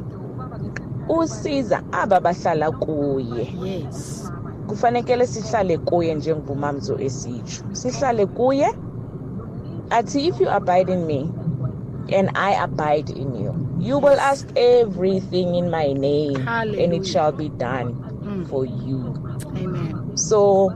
usiza 1.10 1.82
aba 1.94 2.20
bahlala 2.20 2.72
kuye. 2.72 3.48
yes 3.64 4.32
kufanele 4.68 5.28
sihlale 5.28 5.78
kuye 5.78 6.16
njengomamzo 6.16 7.00
esitsho. 7.00 7.64
Sihlale 7.72 8.26
kuye 8.26 8.68
athi 9.90 10.28
if 10.28 10.42
you 10.42 10.50
abide 10.50 10.90
in 10.94 11.06
me 11.06 11.30
and 12.14 12.30
i 12.36 12.54
abide 12.56 13.10
in 13.10 13.36
you 13.36 13.54
you 13.80 14.00
will 14.00 14.20
ask 14.20 14.48
everything 14.56 15.56
in 15.56 15.70
my 15.70 15.94
name 15.94 16.36
and 16.36 16.48
Hallelujah. 16.48 16.94
it 16.94 17.06
shall 17.06 17.32
be 17.32 17.50
done 17.50 17.96
for 18.50 18.66
you. 18.66 19.14
Amen. 19.56 20.18
So 20.18 20.74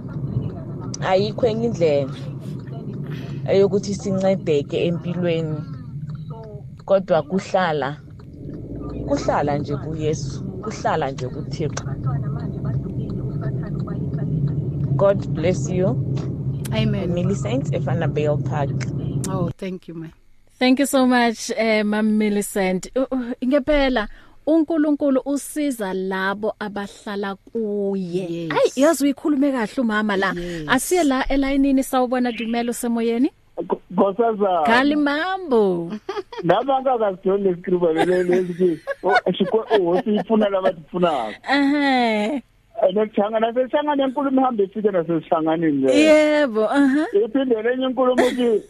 ayikho 1.02 1.48
enye 1.48 1.66
indlela 1.66 2.14
eyokuthi 3.48 3.96
sincedeke 3.96 4.86
empilweni 4.86 5.64
kodwa 6.86 7.22
kuhlala 7.24 7.98
kuhlala 9.08 9.58
nje 9.58 9.76
kuyesu 9.78 10.44
kuhlala 10.64 11.12
nje 11.12 11.28
kuthixo. 11.28 11.84
God 15.02 15.28
bless 15.34 15.68
you. 15.70 15.88
Amen. 16.74 17.10
Millicent 17.14 17.74
efanabale 17.74 18.38
park. 18.50 18.78
Oh 19.34 19.50
thank 19.58 19.88
you 19.88 19.96
man 19.96 20.12
thank 20.60 20.80
you 20.80 20.86
so 20.86 21.08
much 21.08 21.50
eh 21.58 21.84
mam 21.84 22.18
Millicent 22.18 22.88
Uh, 22.96 23.06
uh, 23.12 23.32
ngempela 23.48 24.08
uNkulunkulu 24.46 25.22
usiza 25.26 25.94
labo 25.94 26.54
abahlala 26.60 27.36
kuye. 27.36 28.28
Yes. 28.32 28.52
ayi 28.52 28.72
yazi 28.84 29.04
uyikhulume 29.04 29.52
kahle 29.52 29.82
umama 29.82 30.18
la. 30.18 30.34
Yes. 30.38 30.64
asiye 30.68 31.04
la 31.04 31.28
elayinini 31.28 31.84
sawubona 31.84 32.32
dumelo 32.32 32.74
semoyeni 32.74 33.32
Nkosazana 33.92 34.64
khali 34.66 34.96
mambo. 34.96 35.92
Laba 36.44 36.82
ngakazidoni 36.82 37.44
lesikhuluma 37.44 37.94
lesi 37.94 38.80
shikwe 39.38 39.60
oh 39.80 40.02
sifuna 40.02 40.50
laba 40.50 40.74
sifunako 40.74 41.34
ehe. 41.54 42.44
Nekuhlangana 42.94 43.54
sesihlangane 43.54 44.04
enkulumo 44.04 44.42
ihambe 44.42 44.64
ifike 44.64 44.92
nasesihlanganeni 44.92 45.82
le 45.82 45.96
yebo 45.96 46.70
aha. 46.70 47.06
Iphinde 47.26 47.62
lenye 47.62 47.86
inkulumo 47.86 48.26
uthi 48.28 48.62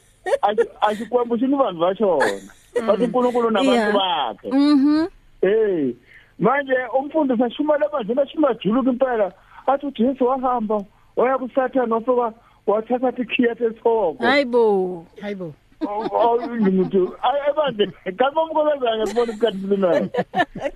asikwembusini 0.82 1.56
vanhu 1.62 1.80
vashona 1.80 2.42
bathi 2.88 3.04
unkulunkulu 3.04 3.50
nabantu 3.50 3.92
bakhe. 3.98 4.50
Mhm 4.52 5.08
hey 5.42 5.94
manje 6.40 6.74
umfundi 7.00 7.38
sashumela 7.38 7.90
manje 7.94 8.14
nashuma 8.14 8.54
juluka 8.54 8.90
impela. 8.90 9.32
Athi 9.68 9.86
ujesu 9.86 10.26
wahamba 10.26 10.84
waya 11.16 11.38
kusathane 11.38 11.94
wafika 11.94 12.34
wathatha 12.68 13.14
ikhiya 13.22 13.56
tesoko 13.56 14.16
hayibo. 14.20 15.06
Hayibo. 15.22 15.54
Umuntu 15.82 17.16
ayebanje 17.28 17.86
kamamkolazana 18.18 19.04
ngibona 19.06 19.32
isikhathi 19.34 19.58
silunayo 19.62 20.10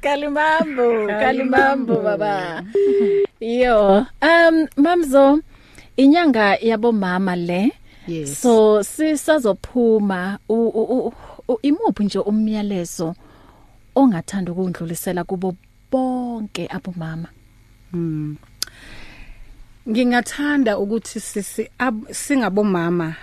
khali 0.01 0.27
mambo 0.29 0.85
khali 1.07 1.43
mambo 1.43 1.95
baba. 2.01 2.63
Yo 3.39 4.05
um 4.21 4.67
mamzo 4.77 5.39
inyanga 5.97 6.55
yabomama 6.61 7.35
le. 7.35 7.71
Yes. 8.07 8.41
so 8.41 8.83
sisazophuma 8.83 10.37
imuphi 11.61 12.03
nje 12.03 12.19
umyalezo 12.19 13.15
ongathanda 13.95 14.51
ukundlulisela 14.51 15.23
kubo 15.23 15.55
bonke 15.91 16.67
abomama? 16.69 17.27
Ngingathanda 19.89 20.77
ukuthi 20.77 21.19
sisi 21.19 21.69
ab- 21.79 22.11
singabomama. 22.11 23.15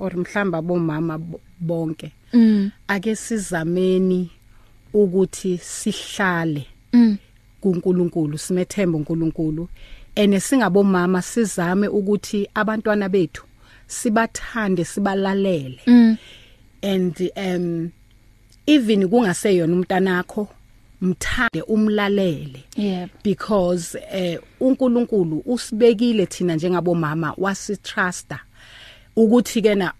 Or 0.00 0.10
mhlamba 0.16 0.62
bomama 0.62 1.18
bo- 1.18 1.40
bonke 1.60 2.12
Mm. 2.32 2.70
ake 2.88 3.16
sizameni 3.16 4.30
ukuthi 4.94 5.58
sihlale 5.58 6.66
Mm. 6.92 7.16
kuNkulunkulu 7.60 8.38
simethemba 8.38 8.98
uNkulunkulu 8.98 9.68
ene 10.14 10.40
singabomama 10.40 11.22
sizame 11.22 11.88
ukuthi 11.88 12.48
abantwana 12.54 13.08
bethu 13.08 13.44
sibathande 13.86 14.84
sibalalele 14.84 15.80
Mm. 15.86 16.16
and 16.82 17.30
um 17.36 17.90
even 18.66 19.08
kungaseyona 19.08 19.72
umntanakho 19.74 20.48
mthande 21.02 21.62
umlalele 21.62 22.64
Yebo. 22.76 23.10
because 23.24 23.98
eh 24.12 24.38
uNkulunkulu 24.60 25.42
usibekile 25.46 26.26
thina 26.26 26.54
njengabomama 26.56 27.34
wasitrusta 27.38 28.40
ukuthi 29.16 29.62
kena 29.62 29.92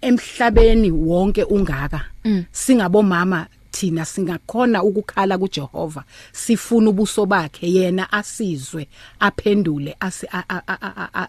emhlabeni 0.00 0.90
wonke 0.90 1.44
ungaka 1.44 2.04
singabomama 2.52 3.46
thina 3.70 4.04
singakhona 4.04 4.82
ukukhala 4.82 5.38
kuJehova 5.38 6.04
sifuna 6.32 6.90
ubuso 6.90 7.26
bakhe 7.26 7.72
yena 7.72 8.12
asizwe 8.12 8.88
aphendule 9.20 9.96
asi 10.00 10.26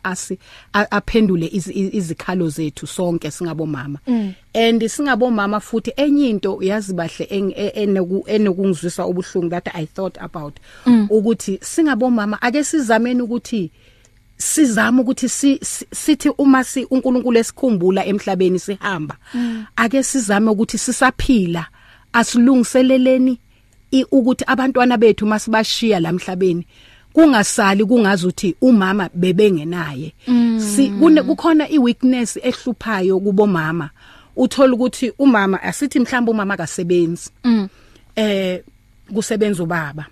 asi 0.04 0.38
aphendule 0.74 1.48
izi- 1.48 1.96
izikhalo 1.96 2.50
zethu 2.50 2.88
sonke 2.88 3.32
singabomama. 3.32 4.00
And 4.54 4.82
singabomama 4.90 5.60
futhi 5.60 5.94
enye 5.98 6.30
into 6.30 6.58
yazi 6.64 6.94
bahle 6.94 7.26
eng- 7.30 7.54
e- 7.56 7.86
enoku- 7.86 8.24
enokungizwisa 8.28 9.06
ubuhlungu 9.06 9.50
that 9.50 9.68
i 9.76 9.86
thought 9.86 10.18
about. 10.22 10.56
Ukuthi 11.10 11.60
singabomama 11.62 12.42
ake 12.42 12.64
sizameni 12.64 13.22
ukuthi 13.22 13.72
sizama 14.42 15.02
ukuthi 15.02 15.30
si- 15.30 15.60
si- 15.62 15.86
sithi 15.94 16.30
uma 16.38 16.64
si 16.64 16.86
uNkulunkulu 16.92 17.38
esikhumbula 17.40 18.06
emhlabeni 18.06 18.60
sihamba 18.60 19.16
ake 19.76 20.04
sizame 20.04 20.50
ukuthi 20.52 20.78
sisaphila 20.78 21.66
asilungiseleleni 22.14 23.40
ukuthi 24.12 24.44
abantwana 24.48 24.98
bethu 24.98 25.26
masibashiya 25.26 26.00
lamhlabeni 26.00 26.66
kungasali 27.14 27.86
kungazuthi 27.86 28.56
umama 28.62 29.10
bebengenaye. 29.14 30.14
Si 30.58 30.90
kukhona 31.28 31.70
iweakness 31.70 32.38
ehluphayo 32.42 33.20
kubomama. 33.20 33.90
Uthola 34.36 34.74
ukuthi 34.74 35.12
umama 35.20 35.62
asithi 35.64 36.00
mhlawumbe 36.00 36.32
umama 36.32 36.54
akasebenzi. 36.54 37.30
Eh 38.16 38.62
kusebenza 39.14 39.64
ubaba. 39.64 40.06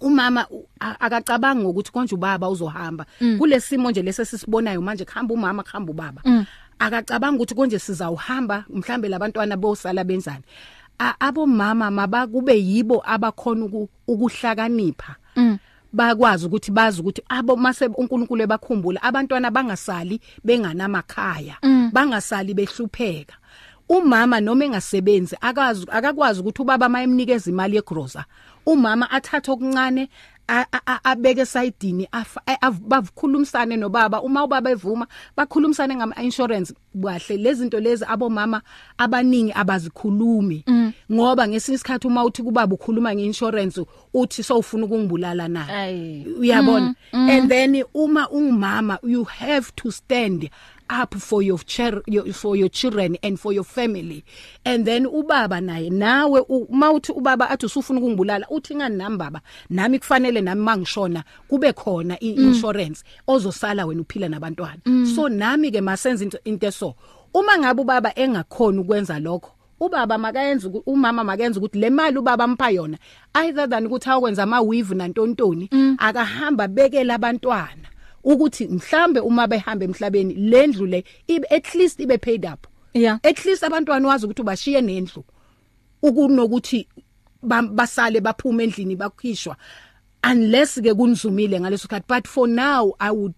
Umama 0.00 0.46
u- 0.50 0.66
a- 0.80 0.96
akacabanga 1.00 1.68
ukuthi 1.68 1.92
konje 1.92 2.14
ubaba 2.14 2.48
uzohamba. 2.48 3.04
Kulesimo 3.38 3.90
nje 3.90 4.02
lesesisibonayo 4.02 4.80
manje 4.82 5.04
kuhamba 5.04 5.34
umama 5.34 5.62
kuhamba 5.62 5.90
ubaba. 5.92 6.22
Akacabanga 6.78 7.36
ukuthi 7.36 7.54
konje 7.54 7.78
sizawuhamba 7.78 8.64
mhlambe 8.70 9.08
labantwana 9.08 9.56
bosala 9.56 10.04
benzani. 10.04 10.44
A- 10.98 11.14
abomama 11.20 11.90
mabakube 11.90 12.56
yibo 12.60 13.02
abakhona 13.06 13.64
uku- 13.64 13.88
ukuhlakanipha. 14.08 15.16
Bakwazi 15.92 16.46
ukuthi 16.46 16.70
bazi 16.70 17.00
ukuthi 17.00 17.22
abo 17.28 17.56
mase 17.56 17.86
uNkulunkulu 17.86 18.42
ebakhumbula 18.42 19.02
abantwana 19.02 19.50
bangasali 19.50 20.20
benganamakhaya. 20.44 21.56
Bangasali 21.92 22.54
behlupheka. 22.54 23.34
Umama 23.90 24.40
noma 24.40 24.64
engasebenzi 24.64 25.34
akazi 25.40 25.86
akakwazi 25.90 26.40
ukuthi 26.40 26.62
ubaba 26.62 26.88
mayemnikeza 26.88 27.50
imali 27.50 27.76
yegroza 27.76 28.24
umama 28.66 29.10
athatha 29.10 29.52
okuncane 29.52 30.08
a- 30.48 30.66
a- 30.72 30.82
a- 30.86 31.00
abeke 31.04 31.46
sayidini 31.46 32.08
bavukhulumisane 32.80 33.76
nobaba. 33.76 34.22
Uma 34.22 34.44
ubaba 34.44 34.70
evuma 34.70 35.06
bakhulumisane 35.36 35.94
ngama 35.96 36.14
insurance 36.22 36.74
kahle 37.02 37.36
lezi 37.36 37.60
zinto 37.60 37.80
lezi 37.80 38.04
abomama 38.08 38.62
abaningi 38.98 39.52
abazikhulumi. 39.52 40.64
Ngoba 41.12 41.48
ngesinye 41.48 41.74
isikhathi 41.76 42.06
uma 42.06 42.24
uthi 42.24 42.42
kubaba 42.42 42.74
ukhuluma 42.74 43.14
ngeinsurance 43.14 43.80
uthi 44.14 44.42
sowufuna 44.42 44.84
ukungibulala 44.86 45.48
na? 45.48 45.68
Ayi. 45.68 46.26
uyabona? 46.40 46.94
And 47.12 47.48
then 47.48 47.84
uma 47.94 48.28
ungumama 48.28 48.98
you 49.04 49.24
have 49.24 49.72
to 49.76 49.90
stand 49.92 50.50
up 50.90 51.14
for 51.14 51.42
your, 51.42 51.58
chir- 51.58 52.02
your 52.06 52.32
for 52.32 52.56
your 52.56 52.68
children 52.68 53.16
and 53.22 53.38
for 53.38 53.52
your 53.52 53.64
family. 53.64 54.24
And 54.64 54.84
then 54.86 55.06
ubaba 55.06 55.60
naye 55.60 55.90
nawe 55.90 56.40
u- 56.48 56.66
mawuthi 56.70 57.12
ubaba 57.12 57.50
athi 57.50 57.66
usufuna 57.66 58.00
ukungibulala 58.00 58.46
uthi 58.50 58.74
ngani 58.74 58.96
nami 58.96 59.16
baba? 59.16 59.40
Nami 59.70 59.98
kufanele 59.98 60.40
nami 60.40 60.60
mangishona 60.62 61.24
kube 61.48 61.72
khona 61.72 62.16
iinsurance 62.22 63.04
ozosala 63.28 63.86
wena 63.86 64.00
uphila 64.02 64.28
nabantwana. 64.28 64.80
So 65.14 65.28
nami 65.28 65.70
ke 65.70 65.80
masenze 65.80 66.22
into 66.22 66.38
into 66.44 66.66
eso. 66.66 66.94
Uma 67.34 67.58
ngabe 67.58 67.80
ubaba 67.82 68.12
engakhona 68.18 68.80
ukwenza 68.80 69.18
lokho 69.20 69.52
ubaba 69.80 70.18
makayenza 70.18 70.68
uku- 70.68 70.82
umama 70.86 71.24
makenza 71.24 71.58
ukuthi 71.60 71.78
le 71.78 71.90
mali 71.90 72.18
ubaba 72.18 72.44
ampha 72.44 72.70
yona 72.70 72.98
either 73.34 73.66
than 73.68 73.86
ukuthi 73.86 74.10
awukwenza 74.10 74.42
ama 74.42 74.60
weave 74.60 74.94
nantontoni 74.94 75.70
akahamba 75.98 76.68
bekela 76.68 77.14
abantwana. 77.14 77.88
Ukuthi 78.24 78.68
mhlambe 78.68 79.20
uma 79.20 79.46
behamba 79.46 79.84
emhlabeni 79.84 80.34
lendlu 80.34 80.86
le 80.86 81.04
at 81.50 81.74
least 81.74 82.00
ibe 82.00 82.18
paid 82.18 82.44
up. 82.46 82.66
Yeah. 82.94 83.18
at 83.22 83.44
least 83.44 83.62
abantwana 83.64 84.08
wazi 84.08 84.26
ukuthi 84.26 84.42
bashiye 84.42 84.80
nendlu 84.80 85.24
ukunokuthi 86.02 86.86
ba- 87.42 87.62
basale 87.62 88.20
baphuma 88.20 88.62
endlini 88.62 88.96
bakhishwa 88.96 89.56
unless 90.30 90.80
ke 90.82 90.94
kunizumile 90.94 91.60
ngaleso 91.60 91.82
sikhathi. 91.88 92.04
But 92.08 92.26
for 92.28 92.46
now 92.48 92.92
i 93.00 93.10
would 93.10 93.34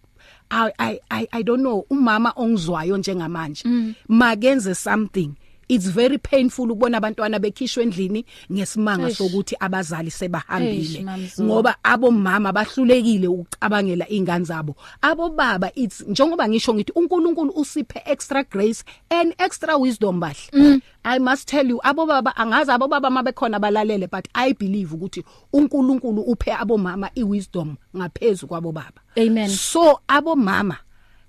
I 0.50 0.70
I 0.78 1.00
I 1.10 1.28
I 1.32 1.42
don't 1.42 1.62
know. 1.62 1.86
Umama 1.90 2.32
ongizwayo 2.36 2.96
njengamanje 2.96 3.64
makenze 4.08 4.74
something. 4.74 5.34
It's 5.72 5.86
very 5.86 6.18
painful 6.18 6.70
ukubona 6.70 6.98
abantwana 6.98 7.38
bekhishwe 7.38 7.82
endlini 7.82 8.24
ngesimanga 8.52 9.10
sokuthi 9.10 9.56
abazali 9.60 10.10
sebahambile. 10.10 11.06
Ngoba 11.40 11.76
abomama 11.82 12.52
bahlulekile 12.52 13.28
ukucabangela 13.28 14.08
ingane 14.08 14.44
zabo. 14.44 14.76
Abobaba 15.02 15.70
it's 15.74 16.00
njengoba 16.00 16.48
ngisho 16.48 16.74
ngithi 16.74 16.92
uNkulunkulu 16.94 17.52
usiphe 17.56 18.02
extra 18.04 18.42
grace 18.44 18.84
and 19.10 19.34
extra 19.38 19.76
wisdom 19.76 20.20
bahle. 20.20 20.82
I 21.04 21.18
must 21.18 21.48
tell 21.48 21.66
you 21.68 21.80
abobaba 21.84 22.36
angazi 22.36 22.70
abobaba 22.70 23.10
mabekhona 23.10 23.58
balalele 23.58 24.10
but 24.10 24.28
i 24.34 24.52
believe 24.52 24.94
ukuthi 24.94 25.24
uNkulunkulu 25.52 26.22
uphe 26.22 26.52
abomama 26.52 27.10
iwisdom 27.14 27.76
ngaphezulu 27.96 28.48
kwabobaba. 28.48 29.00
Amen. 29.16 29.48
so 29.48 30.00
abomama 30.08 30.76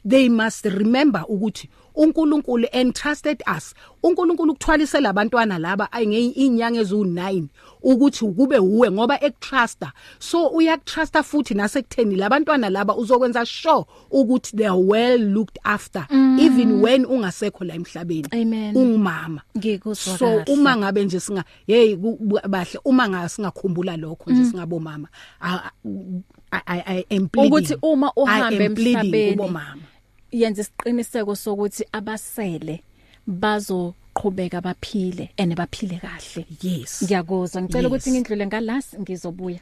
they 0.10 0.30
must 0.30 0.66
remember 0.66 1.26
ukuthi 1.28 1.70
uNkulunkulu 1.96 2.68
entrusted 2.72 3.44
us. 3.58 3.74
uNkulunkulu 4.04 4.54
kuthwalise 4.54 5.00
labantwana 5.00 5.60
laba 5.60 5.90
inyanga 6.02 6.82
ezu9 6.82 7.44
ukuthi 7.84 8.26
kube 8.26 8.58
uwe 8.58 8.92
ngoba 8.92 9.24
ekutrusta. 9.24 9.92
So 10.20 10.48
uyakutrusta 10.48 11.24
futhi 11.24 11.54
nasekutheni 11.54 12.16
labantwana 12.16 12.70
laba 12.70 12.96
uzokwenza 12.96 13.46
sure 13.46 13.86
ukuthi 14.12 14.58
they 14.58 14.68
are 14.68 14.80
well 14.80 15.20
looked 15.22 15.60
after 15.64 16.08
mm. 16.10 16.40
even 16.40 16.82
when 16.82 17.06
ungasekho 17.06 17.64
la 17.64 17.76
emhlabeni. 17.76 18.28
Amen. 18.32 18.76
ungumama. 18.78 19.42
Ngikuzwa 19.58 20.18
so 20.18 20.26
kahle. 20.26 20.44
uma 20.48 20.78
ngabe 20.78 21.06
nje 21.06 21.20
singa 21.20 21.44
hey 21.68 21.96
ku- 21.96 22.18
bu- 22.22 22.48
bahle 22.50 22.80
uma 22.86 23.10
nga 23.10 23.30
singakhumbula 23.30 23.98
lokho 23.98 24.32
nje 24.32 24.46
singabomama 24.46 25.08
I 25.42 26.62
I 26.68 26.84
I 26.86 27.06
am 27.16 27.28
pleading 27.30 27.48
ukuthi 27.52 27.78
uma 27.82 28.08
I 28.08 28.12
uhambe 28.16 28.66
am 28.66 28.76
pleading 28.76 28.98
emhlabeni 28.98 29.32
kubomama. 29.32 29.93
Yenza 30.34 30.62
isiqiniseko 30.62 31.36
sokuthi 31.36 31.84
abasele 31.92 32.82
bazoqhubeka 33.28 34.62
baphile 34.62 35.30
ene 35.38 35.56
baphile 35.56 36.00
kahle 36.02 36.46
yes 36.62 37.04
ngiyakuzwa 37.04 37.62
ngicela 37.62 37.88
ukuthi 37.88 38.10
Yes. 38.10 38.14
ngindlule 38.16 38.46
ngalasi 38.48 39.00
ngizobuya 39.00 39.60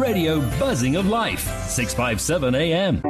Radio 0.00 0.40
Buzzing 0.60 0.94
of 0.96 1.06
Life, 1.06 1.48
657 1.68 2.54
AM. 2.54 3.00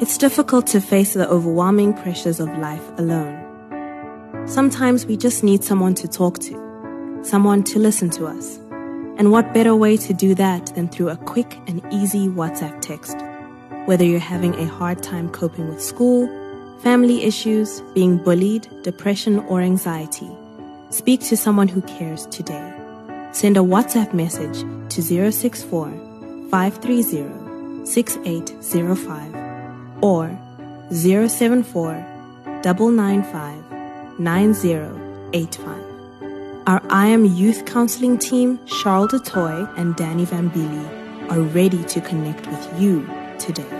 It's 0.00 0.18
difficult 0.18 0.66
to 0.72 0.80
face 0.80 1.12
the 1.12 1.28
overwhelming 1.28 1.92
pressures 1.92 2.40
of 2.40 2.48
life 2.58 2.82
alone. 2.98 3.38
Sometimes 4.46 5.06
we 5.06 5.16
just 5.16 5.44
need 5.44 5.62
someone 5.62 5.94
to 5.94 6.08
talk 6.08 6.40
to, 6.40 6.54
someone 7.22 7.62
to 7.62 7.78
listen 7.78 8.10
to 8.10 8.26
us. 8.26 8.58
And 9.18 9.30
what 9.30 9.54
better 9.54 9.76
way 9.76 9.96
to 9.98 10.12
do 10.12 10.34
that 10.34 10.74
than 10.74 10.88
through 10.88 11.10
a 11.10 11.16
quick 11.16 11.56
and 11.68 11.80
easy 11.92 12.26
WhatsApp 12.26 12.80
text? 12.80 13.16
Whether 13.86 14.04
you're 14.04 14.20
having 14.20 14.54
a 14.54 14.66
hard 14.66 15.02
time 15.02 15.30
coping 15.30 15.68
with 15.68 15.82
school, 15.82 16.28
family 16.82 17.24
issues, 17.24 17.80
being 17.94 18.18
bullied, 18.18 18.68
depression, 18.82 19.38
or 19.48 19.62
anxiety, 19.62 20.28
speak 20.90 21.20
to 21.22 21.36
someone 21.36 21.66
who 21.66 21.80
cares 21.82 22.26
today. 22.26 22.74
Send 23.32 23.56
a 23.56 23.60
WhatsApp 23.60 24.12
message 24.12 24.64
to 24.90 25.02
064 25.02 25.90
530 26.50 27.86
6805 27.86 29.34
or 30.02 30.38
074 30.90 31.94
995 32.62 34.18
9085. 34.20 35.90
Our 36.66 36.82
I 36.90 37.06
Am 37.06 37.24
Youth 37.24 37.64
Counseling 37.64 38.18
team, 38.18 38.60
Charles 38.66 39.12
DeToy 39.12 39.78
and 39.78 39.96
Danny 39.96 40.26
Vambili, 40.26 41.30
are 41.30 41.40
ready 41.40 41.82
to 41.84 42.00
connect 42.02 42.46
with 42.46 42.80
you 42.80 43.19
today. 43.40 43.79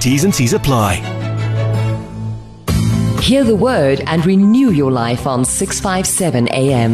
T's 0.00 0.24
and 0.24 0.34
C's 0.34 0.52
apply. 0.54 0.94
Hear 3.22 3.44
the 3.44 3.54
word 3.56 4.02
and 4.06 4.24
renew 4.26 4.70
your 4.70 4.90
life 4.90 5.26
on 5.26 5.44
657 5.44 6.48
AM. 6.52 6.92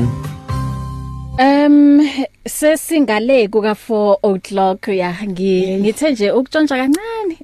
Um 1.39 2.01
sesingale 2.49 3.49
kuka 3.51 3.75
4 3.75 4.19
o'clock 4.25 4.89
ya 4.89 5.13
ngi 5.25 5.79
ngithe 5.79 6.11
nje 6.13 6.31
ukutshontsha 6.31 6.77
kancane. 6.77 7.39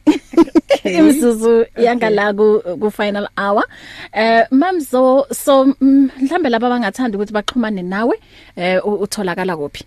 Imizuzu 0.98 1.66
yangala 1.76 2.32
ku 2.36 2.62
ku 2.80 2.90
final 2.90 3.28
hour. 3.38 3.64
Eh 4.12 4.46
mamzo 4.50 5.26
so 5.34 5.64
mm, 5.80 6.10
mhlambe 6.22 6.48
laba 6.48 6.68
bangathanda 6.70 7.18
ukuthi 7.18 7.32
baxhumane 7.32 7.82
nawe 7.82 8.14
eh 8.56 8.80
u- 8.84 9.02
utholakala 9.04 9.56
kuphi? 9.56 9.84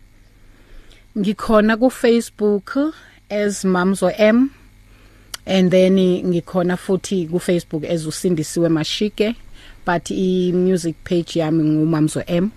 Ngikhona 1.18 1.78
ku 1.78 1.90
Facebook 1.90 2.78
as 3.30 3.64
Mamzo 3.66 4.12
M. 4.20 4.52
and 5.46 5.72
then 5.72 5.96
ngikhona 5.98 6.78
futhi 6.78 7.28
ku 7.30 7.40
Facebook 7.40 7.84
as 7.86 8.06
usindisiwe 8.06 8.70
Mashike 8.70 9.36
but 9.86 10.10
i 10.12 10.52
music 10.54 10.96
page 11.04 11.34
yami 11.40 11.64
ngumamzo 11.64 12.24
M. 12.28 12.52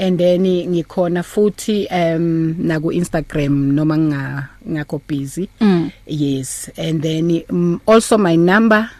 And 0.00 0.18
then 0.20 0.44
ngikhona 0.44 1.22
futhi 1.24 1.86
um 1.90 2.54
na 2.66 2.78
ku 2.78 2.92
Instagram 2.92 3.72
noma 3.74 3.96
nga 3.98 4.48
ngakho 4.68 5.00
busy. 5.06 5.48
Mm. 5.60 5.90
yes. 6.06 6.68
And 6.76 7.02
then 7.02 7.42
um, 7.50 7.80
also 7.86 8.18
my 8.18 8.36
number 8.36 8.90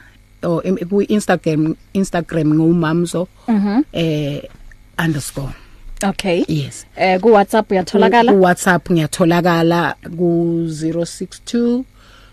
or 0.42 0.62
im- 0.64 0.78
ku 0.78 1.04
Instagram 1.06 1.76
Instagram 1.94 2.54
ngumamzo 2.56 3.28
mhm 3.46 3.84
eh 3.92 4.40
underscore. 4.98 5.54
Okay. 6.02 6.44
Yes. 6.48 6.86
Eh 6.96 7.18
ku 7.20 7.28
WhatsApp 7.34 7.70
uyatholakala? 7.70 8.32
Ku 8.32 8.40
WhatsApp 8.42 8.82
ngiyatholakala 8.90 9.94
ku 10.16 10.66
062 10.70 11.84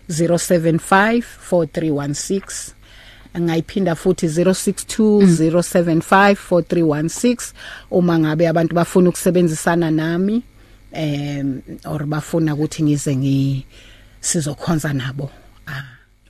075 0.08 1.22
4316 1.52 2.72
ngayiphinda 3.40 3.94
futhi 3.94 4.26
062 4.26 5.22
075 5.26 6.36
4316 6.50 7.52
uma 7.90 8.18
ngabe 8.18 8.48
abantu 8.48 8.74
bafuna 8.74 9.08
ukusebenzisana 9.08 9.90
nami 9.90 10.42
em 10.92 11.60
or 11.84 12.06
bafuna 12.06 12.54
ukuthi 12.54 12.82
ngize 12.82 13.16
ngi 13.16 13.66
sizokhonza 14.20 14.92
nabo 14.92 15.30
ah 15.66 15.82